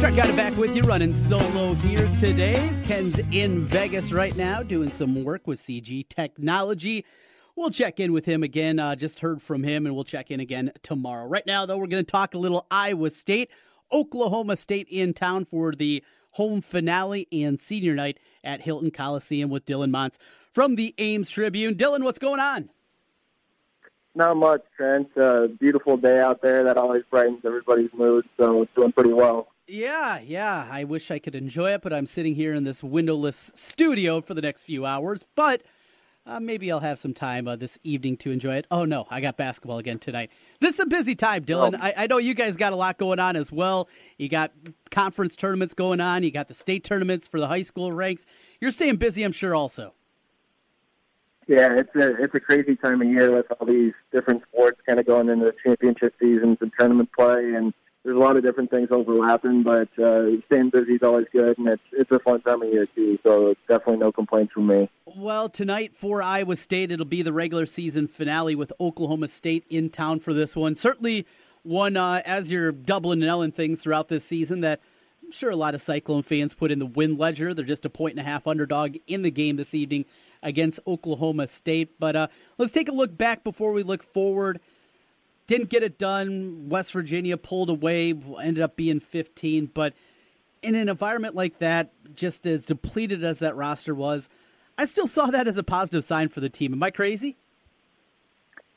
[0.00, 2.70] Got it back with you, running solo here today.
[2.84, 7.04] Ken's in Vegas right now doing some work with CG Technology.
[7.56, 8.78] We'll check in with him again.
[8.78, 11.26] Uh, just heard from him, and we'll check in again tomorrow.
[11.26, 13.50] Right now, though, we're going to talk a little Iowa State,
[13.90, 19.66] Oklahoma State in town for the home finale and senior night at Hilton Coliseum with
[19.66, 20.18] Dylan Montz
[20.52, 21.74] from the Ames Tribune.
[21.74, 22.68] Dylan, what's going on?
[24.14, 25.08] Not much, Trent.
[25.16, 26.62] Uh, beautiful day out there.
[26.62, 29.48] That always brightens everybody's mood, so it's doing pretty well.
[29.66, 30.68] Yeah, yeah.
[30.70, 34.34] I wish I could enjoy it, but I'm sitting here in this windowless studio for
[34.34, 35.24] the next few hours.
[35.34, 35.62] But
[36.26, 38.66] uh, maybe I'll have some time uh, this evening to enjoy it.
[38.70, 40.30] Oh, no, I got basketball again tonight.
[40.60, 41.74] This is a busy time, Dylan.
[41.74, 41.82] Oh.
[41.82, 43.88] I, I know you guys got a lot going on as well.
[44.18, 44.52] You got
[44.90, 48.26] conference tournaments going on, you got the state tournaments for the high school ranks.
[48.60, 49.94] You're staying busy, I'm sure, also.
[51.46, 54.98] Yeah, it's a it's a crazy time of year with all these different sports kind
[54.98, 57.74] of going into the championship seasons and tournament play, and
[58.04, 59.62] there's a lot of different things overlapping.
[59.62, 62.86] But uh, staying busy is always good, and it's it's a fun time of year
[62.86, 63.18] too.
[63.24, 64.90] So definitely no complaints from me.
[65.06, 69.90] Well, tonight for Iowa State, it'll be the regular season finale with Oklahoma State in
[69.90, 70.74] town for this one.
[70.74, 71.26] Certainly
[71.62, 74.80] one, uh, as you're doubling and Ellen things throughout this season, that
[75.22, 77.54] I'm sure a lot of Cyclone fans put in the win ledger.
[77.54, 80.04] They're just a point and a half underdog in the game this evening
[80.42, 81.98] against Oklahoma State.
[81.98, 82.26] But uh,
[82.58, 84.60] let's take a look back before we look forward.
[85.46, 86.68] Didn't get it done.
[86.68, 89.70] West Virginia pulled away, ended up being 15.
[89.74, 89.92] But
[90.62, 94.28] in an environment like that, just as depleted as that roster was,
[94.78, 96.72] I still saw that as a positive sign for the team.
[96.72, 97.36] Am I crazy?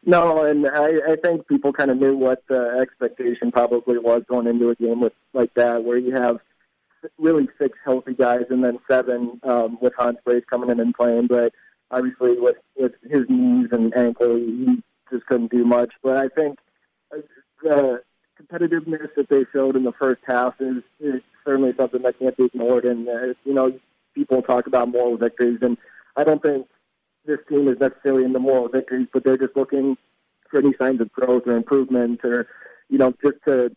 [0.06, 4.48] No, and I, I think people kind of knew what the expectation probably was going
[4.48, 6.40] into a game with like that, where you have
[7.18, 11.28] really six healthy guys and then seven um, with Hans Brase coming in and playing.
[11.28, 11.54] But
[11.92, 14.82] obviously, with with his knees and ankle, he
[15.12, 15.94] just couldn't do much.
[16.04, 16.60] But I think
[17.14, 17.18] uh,
[17.62, 18.02] the
[18.42, 22.46] competitiveness that they showed in the first half is, is certainly something that can't be
[22.46, 22.86] ignored.
[22.86, 23.78] And uh, you know,
[24.14, 25.78] people talk about moral victories, and
[26.16, 26.68] I don't think
[27.26, 29.98] this team is necessarily in the moral victories, but they're just looking
[30.50, 32.48] for any signs of growth or improvement, or
[32.90, 33.72] you know, just to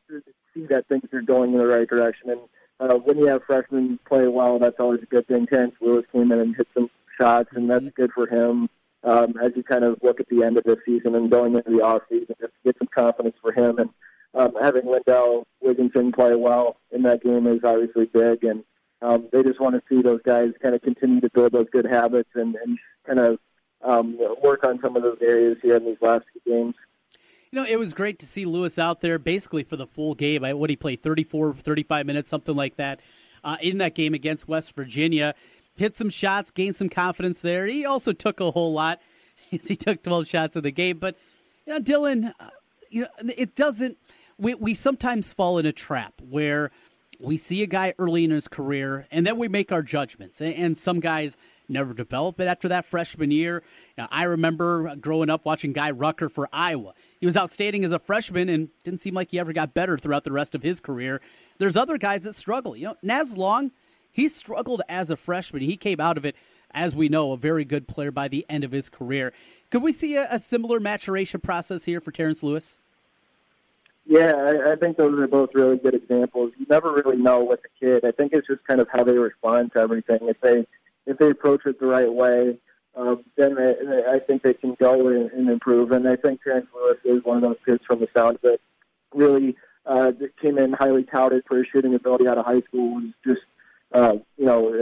[0.54, 2.30] see that things are going in the right direction.
[2.30, 2.40] And
[2.78, 5.46] uh, when you have freshmen play well, that's always a good thing.
[5.46, 8.68] Terrence Lewis came in and hit some shots, and that's good for him
[9.04, 11.70] um, as you kind of look at the end of the season and going into
[11.70, 13.78] the off season, just to get some confidence for him.
[13.78, 13.90] And
[14.34, 18.62] um, having Lindell Wigginton play well in that game is obviously big, and
[19.02, 21.86] um, they just want to see those guys kind of continue to build those good
[21.86, 23.38] habits and, and kind of
[23.82, 26.74] um, work on some of those areas here in these last few games.
[27.50, 30.44] You know, it was great to see Lewis out there basically for the full game.
[30.44, 33.00] I, what he played 34, 35 minutes, something like that,
[33.42, 35.34] uh, in that game against West Virginia.
[35.80, 37.64] Hit some shots, gained some confidence there.
[37.64, 39.00] He also took a whole lot.
[39.50, 40.98] he took 12 shots in the game.
[40.98, 41.16] But,
[41.66, 42.50] you know, Dylan, uh,
[42.90, 43.96] you know, it doesn't.
[44.36, 46.70] We, we sometimes fall in a trap where
[47.18, 50.42] we see a guy early in his career and then we make our judgments.
[50.42, 51.34] And, some guys
[51.66, 53.62] never develop it after that freshman year.
[53.96, 56.92] I remember growing up watching Guy Rucker for Iowa.
[57.20, 60.24] He was outstanding as a freshman and didn't seem like he ever got better throughout
[60.24, 61.22] the rest of his career.
[61.56, 62.76] There's other guys that struggle.
[62.76, 63.70] You know, Naz Long,
[64.12, 65.62] he struggled as a freshman.
[65.62, 66.34] He came out of it,
[66.72, 69.32] as we know, a very good player by the end of his career.
[69.70, 72.78] Could we see a, a similar maturation process here for Terrence Lewis?
[74.06, 76.52] Yeah, I, I think those are both really good examples.
[76.58, 78.04] You never really know with a kid.
[78.04, 80.18] I think it's just kind of how they respond to everything.
[80.22, 80.66] If they
[81.06, 82.56] if they approach it the right way,
[82.96, 85.92] um, then they, I think they can go and, and improve.
[85.92, 88.60] And I think Terrence Lewis is one of those kids from the sound it.
[89.14, 89.56] Really
[89.86, 92.96] uh, came in highly touted for his shooting ability out of high school.
[92.96, 93.42] Was just
[93.92, 94.72] uh, you know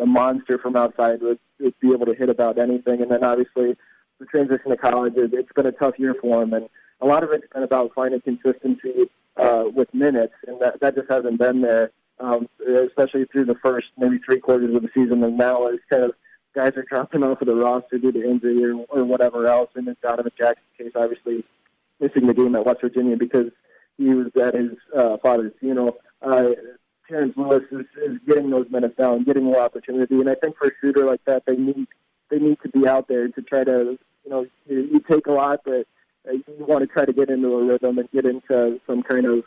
[0.00, 1.20] a monster from outside.
[1.22, 3.02] Would, would be able to hit about anything.
[3.02, 3.76] And then obviously
[4.18, 5.14] the transition to college.
[5.16, 6.68] It, it's been a tough year for him, and
[7.00, 11.10] a lot of it's been about finding consistency uh, with minutes, and that that just
[11.10, 11.90] hasn't been there.
[12.20, 16.04] Um, especially through the first maybe three quarters of the season, and now it's kind
[16.04, 16.12] of
[16.54, 19.70] guys are dropping off of the roster due to injury or, or whatever else.
[19.74, 21.44] And in Donovan Jackson's case, obviously
[21.98, 23.50] missing the game at West Virginia because
[23.98, 25.96] he was at his uh, father's funeral.
[26.20, 26.50] Uh,
[27.12, 30.68] Terrence Lewis is, is getting those minutes down, getting more opportunity, and I think for
[30.68, 31.86] a shooter like that, they need
[32.30, 35.32] they need to be out there to try to you know you, you take a
[35.32, 35.86] lot, but
[36.26, 39.26] uh, you want to try to get into a rhythm and get into some kind
[39.26, 39.44] of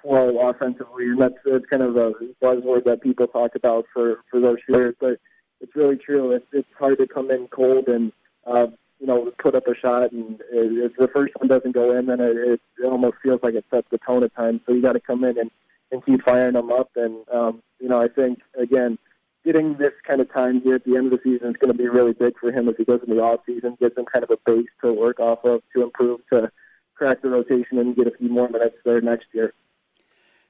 [0.00, 4.38] flow offensively, and that's, that's kind of a buzzword that people talk about for for
[4.38, 5.18] those shooters, but
[5.60, 6.30] it's really true.
[6.30, 8.12] It's it's hard to come in cold and
[8.46, 8.68] uh,
[9.00, 12.20] you know put up a shot, and if the first one doesn't go in, then
[12.20, 14.60] it, it, almost feels like it sets the tone at times.
[14.66, 15.50] So you got to come in and
[15.90, 16.90] and keep firing them up.
[16.96, 18.98] And um, you know, I think again,
[19.44, 21.78] getting this kind of time here at the end of the season is going to
[21.78, 24.24] be really big for him as he goes in the off season, gives him kind
[24.24, 26.50] of a base to work off of to improve to
[26.94, 29.54] crack the rotation and get a few more minutes there next year.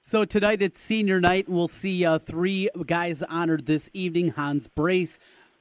[0.01, 1.49] So tonight it's senior night.
[1.49, 4.30] and We'll see uh, three guys honored this evening.
[4.30, 5.18] Hans Brase,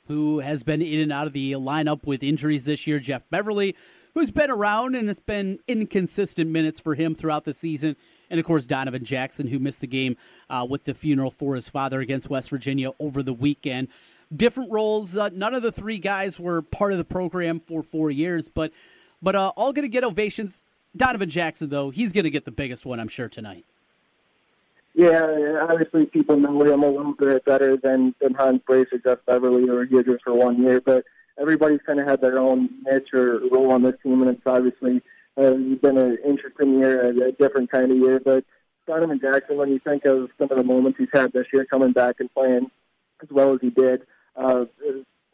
[0.07, 2.99] who has been in and out of the lineup with injuries this year.
[2.99, 3.75] Jeff Beverly,
[4.13, 7.95] who's been around and it's been inconsistent minutes for him throughout the season.
[8.29, 10.17] And of course, Donovan Jackson, who missed the game
[10.49, 13.87] uh, with the funeral for his father against West Virginia over the weekend.
[14.35, 15.15] Different roles.
[15.15, 18.71] Uh, none of the three guys were part of the program for four years, but
[19.21, 20.63] but uh, all going to get ovations.
[20.95, 23.65] Donovan Jackson, though, he's going to get the biggest one, I'm sure, tonight.
[24.93, 29.19] Yeah, obviously people know him a little bit better than, than Hans Brase or Jeff
[29.27, 31.05] Beverly or Yidris for one year, but
[31.39, 35.03] everybody's kind of had their own niche or role on this team, and it's obviously
[35.37, 38.19] uh, it's been an interesting year, a, a different kind of year.
[38.19, 38.43] But
[38.87, 41.91] Donovan Jackson, when you think of some of the moments he's had this year, coming
[41.91, 42.71] back and playing
[43.21, 44.01] as well as he did
[44.35, 44.65] uh,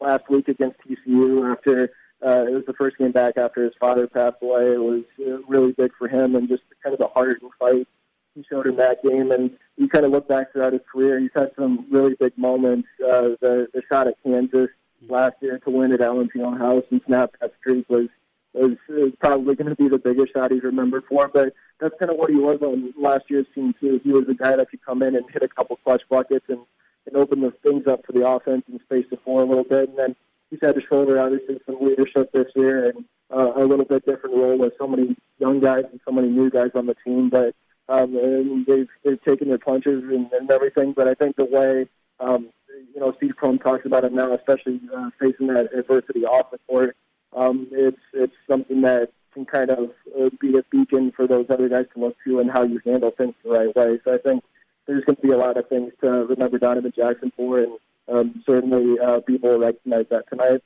[0.00, 1.90] last week against TCU after
[2.24, 4.72] uh, it was the first game back after his father passed away.
[4.72, 7.86] It was uh, really big for him and just kind of the heart and fight
[8.34, 9.30] he showed in that game.
[9.30, 12.88] And you kind of look back throughout his career, he's had some really big moments.
[13.02, 14.70] Uh, the, the shot at Kansas
[15.08, 18.08] last year to win at Allen Fieldhouse and snap that streak was,
[18.54, 21.28] was, was probably going to be the biggest shot he's remembered for.
[21.28, 24.00] But that's kind of what he was on last year's team, too.
[24.02, 26.60] He was a guy that could come in and hit a couple clutch buckets and,
[27.06, 29.88] and open the things up for the offense and space the floor a little bit.
[29.88, 30.16] And then
[30.50, 34.36] he's had to shoulder, obviously, some leadership this year and uh, a little bit different
[34.36, 37.28] role with so many young guys and so many new guys on the team.
[37.28, 37.54] But
[37.88, 40.92] um, and they've they've taken their punches and, and everything.
[40.92, 41.86] But I think the way
[42.20, 42.48] um,
[42.94, 46.58] you know Steve Prohm talks about it now, especially uh, facing that adversity off the
[46.66, 46.96] court,
[47.34, 51.68] um, it's it's something that can kind of uh, be a beacon for those other
[51.68, 53.98] guys to look to and how you handle things the right way.
[54.04, 54.44] So I think
[54.86, 57.78] there's going to be a lot of things to remember Donovan Jackson for, and
[58.08, 60.62] um, certainly uh, people recognize that tonight.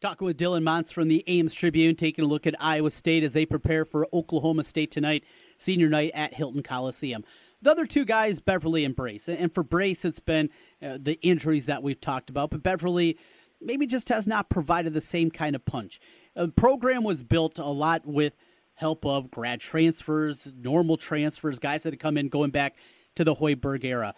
[0.00, 3.34] Talking with Dylan Montz from the Ames Tribune, taking a look at Iowa State as
[3.34, 5.22] they prepare for Oklahoma State tonight,
[5.58, 7.24] senior night at Hilton Coliseum.
[7.62, 9.28] The other two guys, Beverly and Brase.
[9.28, 10.50] And for Brase, it's been
[10.82, 13.16] uh, the injuries that we've talked about, but Beverly
[13.64, 16.00] maybe just has not provided the same kind of punch.
[16.34, 18.34] The program was built a lot with
[18.74, 22.74] help of grad transfers, normal transfers, guys that have come in going back
[23.14, 24.14] to the Hoiberg era.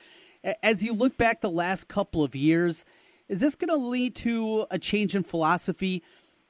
[0.62, 2.84] As you look back the last couple of years,
[3.28, 6.02] is this going to lead to a change in philosophy?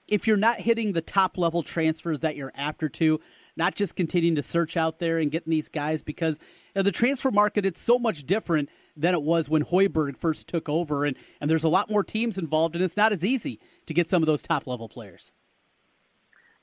[0.08, 3.20] If you're not hitting the top level transfers that you're after to,
[3.56, 6.38] not just continuing to search out there and getting these guys because
[6.74, 10.46] you know, the transfer market it's so much different than it was when Hoiberg first
[10.46, 13.60] took over and, and there's a lot more teams involved and it's not as easy
[13.86, 15.32] to get some of those top level players.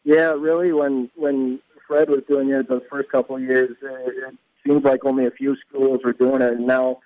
[0.03, 4.37] Yeah, really when when Fred was doing it the first couple of years, it, it
[4.65, 6.99] seems like only a few schools were doing it and now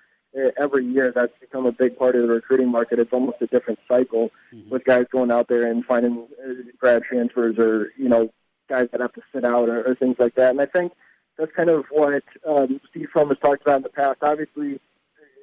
[0.58, 2.98] every year that's become a big part of the recruiting market.
[2.98, 4.68] It's almost a different cycle mm-hmm.
[4.70, 8.30] with guys going out there and finding uh, grad transfers or you know
[8.68, 10.50] guys that have to sit out or, or things like that.
[10.50, 10.92] And I think
[11.38, 14.18] that's kind of what um, Steve Prohm has talked about in the past.
[14.22, 14.80] Obviously,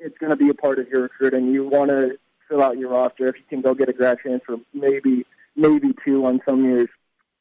[0.03, 1.51] it's going to be a part of your recruiting.
[1.53, 3.27] You want to fill out your roster.
[3.27, 5.25] If you can go get a grad transfer, maybe
[5.55, 6.89] maybe two on some years,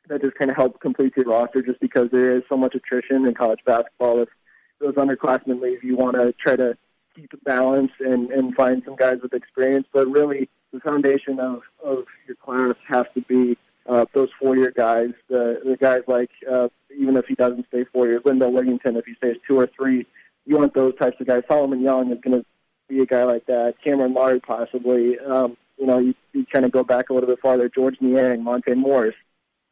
[0.08, 1.62] that just kind of help complete your roster.
[1.62, 4.28] Just because there is so much attrition in college basketball, if
[4.80, 6.76] those underclassmen leave, you want to try to
[7.16, 9.86] keep it balanced and, and find some guys with experience.
[9.92, 15.10] But really, the foundation of, of your class has to be uh, those four-year guys,
[15.28, 19.04] the, the guys like, uh, even if he doesn't stay four years, Lindell Wigginton, if
[19.04, 20.06] he stays two or three,
[20.46, 21.42] you want those types of guys.
[21.48, 22.46] Solomon Young is going to
[22.94, 23.74] be a guy like that.
[23.82, 25.18] Cameron Lard, possibly.
[25.18, 27.68] Um, you know, you, you kind of go back a little bit farther.
[27.68, 29.14] Georges Niang, Monte Morris,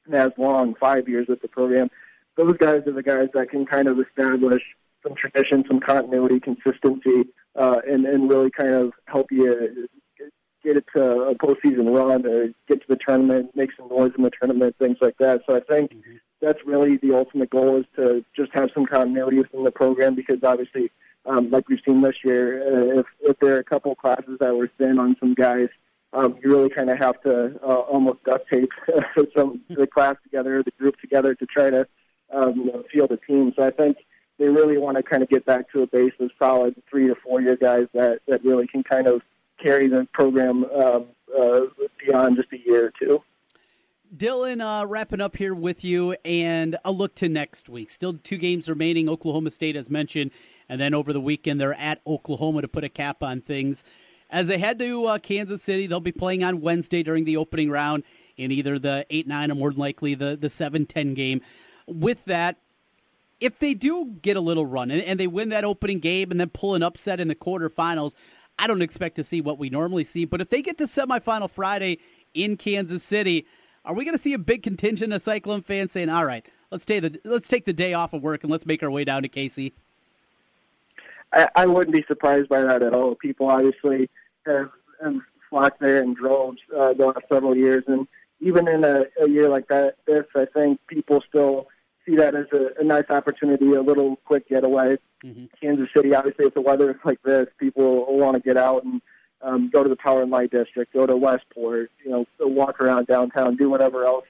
[0.07, 1.91] Naz Long, five years with the program.
[2.37, 4.63] Those guys are the guys that can kind of establish–
[5.03, 9.89] some tradition, some continuity, consistency, uh, and and really kind of help you
[10.63, 14.25] get it to a postseason run, or get to the tournament, make some noise in
[14.25, 15.41] the tournament, things like that.
[15.47, 16.17] So I think mm-hmm.
[16.41, 20.39] that's really the ultimate goal is to just have some continuity within the program because
[20.43, 20.91] obviously,
[21.27, 24.57] um, like we've seen this year, uh, if if there are a couple classes that
[24.57, 25.69] were thin on some guys,
[26.13, 28.71] um, you really kind of have to uh, almost duct tape
[29.37, 31.87] some the class together, the group together to try to
[32.33, 33.53] um, you know, field a team.
[33.57, 33.99] So I think
[34.39, 37.15] they really want to kind of get back to a base of solid three to
[37.15, 39.23] four year guys that that really can kind of
[39.63, 41.07] carry the program um,
[41.39, 41.61] uh,
[42.05, 43.23] beyond just a year or two.
[44.17, 47.91] Dylan, uh, wrapping up here with you, and a look to next week.
[47.91, 49.09] Still two games remaining.
[49.09, 50.33] Oklahoma State, as mentioned,
[50.71, 53.83] and then over the weekend they're at Oklahoma to put a cap on things.
[54.31, 57.69] As they head to uh, Kansas City, they'll be playing on Wednesday during the opening
[57.69, 58.05] round
[58.37, 61.41] in either the 8 9 or more than likely the, the 7 10 game.
[61.89, 62.57] With that,
[63.41, 66.39] if they do get a little run and, and they win that opening game and
[66.39, 68.15] then pull an upset in the quarterfinals,
[68.57, 70.25] I don't expect to see what we normally see.
[70.25, 71.99] But if they get to semifinal Friday
[72.33, 73.45] in Kansas City,
[73.85, 76.85] are we going to see a big contingent of Cyclone fans saying, "All right, let's
[76.85, 79.23] take the let's take the day off of work and let's make our way down
[79.23, 79.73] to KC"?
[81.33, 83.15] I, I wouldn't be surprised by that at all.
[83.15, 84.09] People obviously
[84.47, 84.71] have,
[85.03, 85.17] have
[85.49, 88.07] flocked there in droves uh, the last several years, and
[88.41, 91.69] even in a, a year like that, this I think people still
[92.07, 94.97] see that as a, a nice opportunity, a little quick getaway.
[95.25, 95.45] Mm-hmm.
[95.61, 98.85] Kansas City, obviously, if the weather is like this, people will want to get out
[98.85, 99.03] and
[99.43, 103.07] um, go to the Power and Light District, go to Westport, you know, walk around
[103.07, 104.25] downtown, do whatever else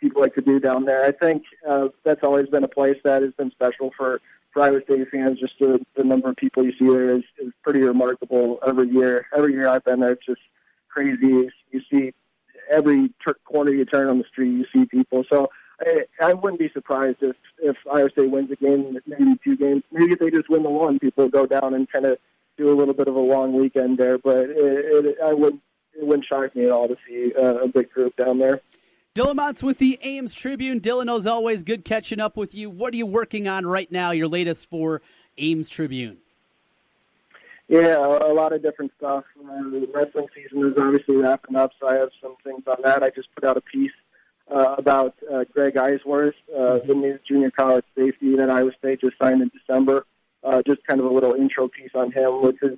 [0.00, 1.04] people like to do down there.
[1.04, 4.20] I think uh, that's always been a place that has been special for,
[4.62, 5.40] Iowa State fans.
[5.40, 9.26] Just the, the number of people you see there is, is pretty remarkable every year.
[9.36, 10.40] Every year I've been there, it's just
[10.88, 11.50] crazy.
[11.70, 12.12] You see
[12.70, 13.10] every
[13.44, 15.24] corner you turn on the street, you see people.
[15.30, 15.50] So
[15.80, 19.82] I, I wouldn't be surprised if if Iowa State wins a game, maybe two games.
[19.90, 22.18] Maybe if they just win the one, people go down and kind of
[22.56, 24.18] do a little bit of a long weekend there.
[24.18, 25.62] But it, it, I wouldn't
[25.94, 28.60] it wouldn't shock me at all to see uh, a big group down there.
[29.14, 30.80] Dylan Montz with the Ames Tribune.
[30.80, 32.68] Dylan, as always, good catching up with you.
[32.68, 34.10] What are you working on right now?
[34.10, 35.02] Your latest for
[35.38, 36.16] Ames Tribune?
[37.68, 39.22] Yeah, a lot of different stuff.
[39.40, 43.04] Uh, the wrestling season is obviously wrapping up, so I have some things on that.
[43.04, 43.92] I just put out a piece
[44.52, 49.16] uh, about uh, Greg Eisworth, uh, the new junior college safety that Iowa State just
[49.22, 50.06] signed in December.
[50.42, 52.76] Uh, just kind of a little intro piece on him, which is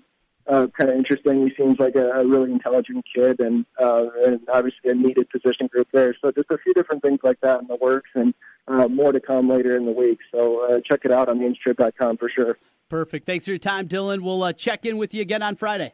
[0.48, 1.46] uh, kind of interesting.
[1.46, 5.66] He seems like a, a really intelligent kid, and uh, and obviously a needed position
[5.66, 6.14] group there.
[6.22, 8.34] So just a few different things like that in the works, and
[8.68, 10.18] uh, more to come later in the week.
[10.32, 12.58] So uh, check it out on theamstrip.com for sure.
[12.88, 13.26] Perfect.
[13.26, 14.22] Thanks for your time, Dylan.
[14.22, 15.92] We'll uh, check in with you again on Friday.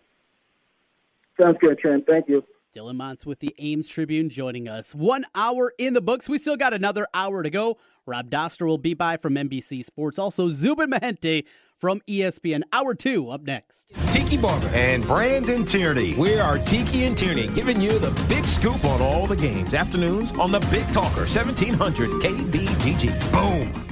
[1.40, 2.06] Sounds good, Trent.
[2.06, 2.44] Thank you.
[2.74, 4.94] Dylan Montz with the Ames Tribune joining us.
[4.94, 6.28] One hour in the books.
[6.28, 7.78] We still got another hour to go.
[8.06, 10.18] Rob Doster will be by from NBC Sports.
[10.18, 11.44] Also, Zubin Mehenti
[11.82, 12.62] from ESPN.
[12.72, 13.90] Hour two up next.
[14.12, 16.14] Tiki Barber and Brandon Tierney.
[16.14, 19.74] We are Tiki and Tierney giving you the big scoop on all the games.
[19.74, 23.32] Afternoons on the Big Talker, 1700 KBGG.
[23.32, 23.91] Boom.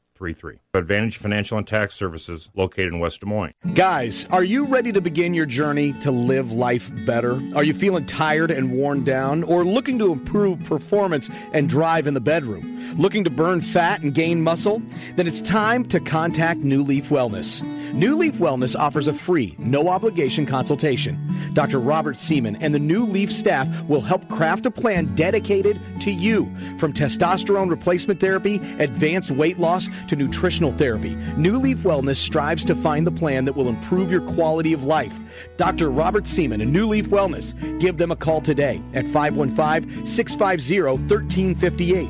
[0.21, 0.59] 1133.
[0.79, 3.53] Advantage Financial and Tax Services located in West Des Moines.
[3.73, 7.41] Guys, are you ready to begin your journey to live life better?
[7.55, 12.13] Are you feeling tired and worn down or looking to improve performance and drive in
[12.13, 12.67] the bedroom?
[12.97, 14.81] Looking to burn fat and gain muscle?
[15.15, 17.63] Then it's time to contact New Leaf Wellness.
[17.93, 21.19] New Leaf Wellness offers a free, no obligation consultation.
[21.53, 21.79] Dr.
[21.79, 26.45] Robert Seaman and the New Leaf staff will help craft a plan dedicated to you.
[26.77, 32.75] From testosterone replacement therapy, advanced weight loss, to nutritional therapy, New Leaf Wellness strives to
[32.75, 35.17] find the plan that will improve your quality of life.
[35.55, 35.89] Dr.
[35.89, 37.53] Robert Seaman and New Leaf Wellness.
[37.79, 42.09] Give them a call today at 515 650 1358.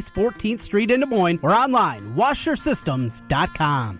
[0.09, 3.99] 14th Street in Des Moines or online, washersystems.com.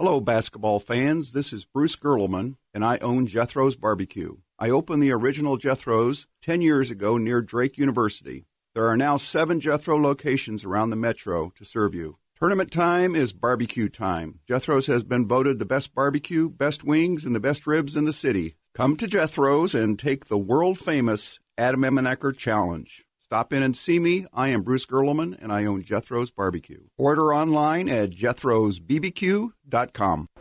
[0.00, 1.32] Hello, basketball fans.
[1.32, 4.36] This is Bruce Gerleman, and I own Jethro's Barbecue.
[4.56, 8.46] I opened the original Jethro's 10 years ago near Drake University.
[8.76, 12.18] There are now seven Jethro locations around the metro to serve you.
[12.38, 14.38] Tournament time is barbecue time.
[14.46, 18.12] Jethro's has been voted the best barbecue, best wings, and the best ribs in the
[18.12, 18.54] city.
[18.74, 23.04] Come to Jethro's and take the world famous Adam Emmenecker Challenge.
[23.20, 24.26] Stop in and see me.
[24.32, 26.84] I am Bruce Gerleman, and I own Jethro's Barbecue.
[26.96, 29.52] Order online at jethro'sbbq.com.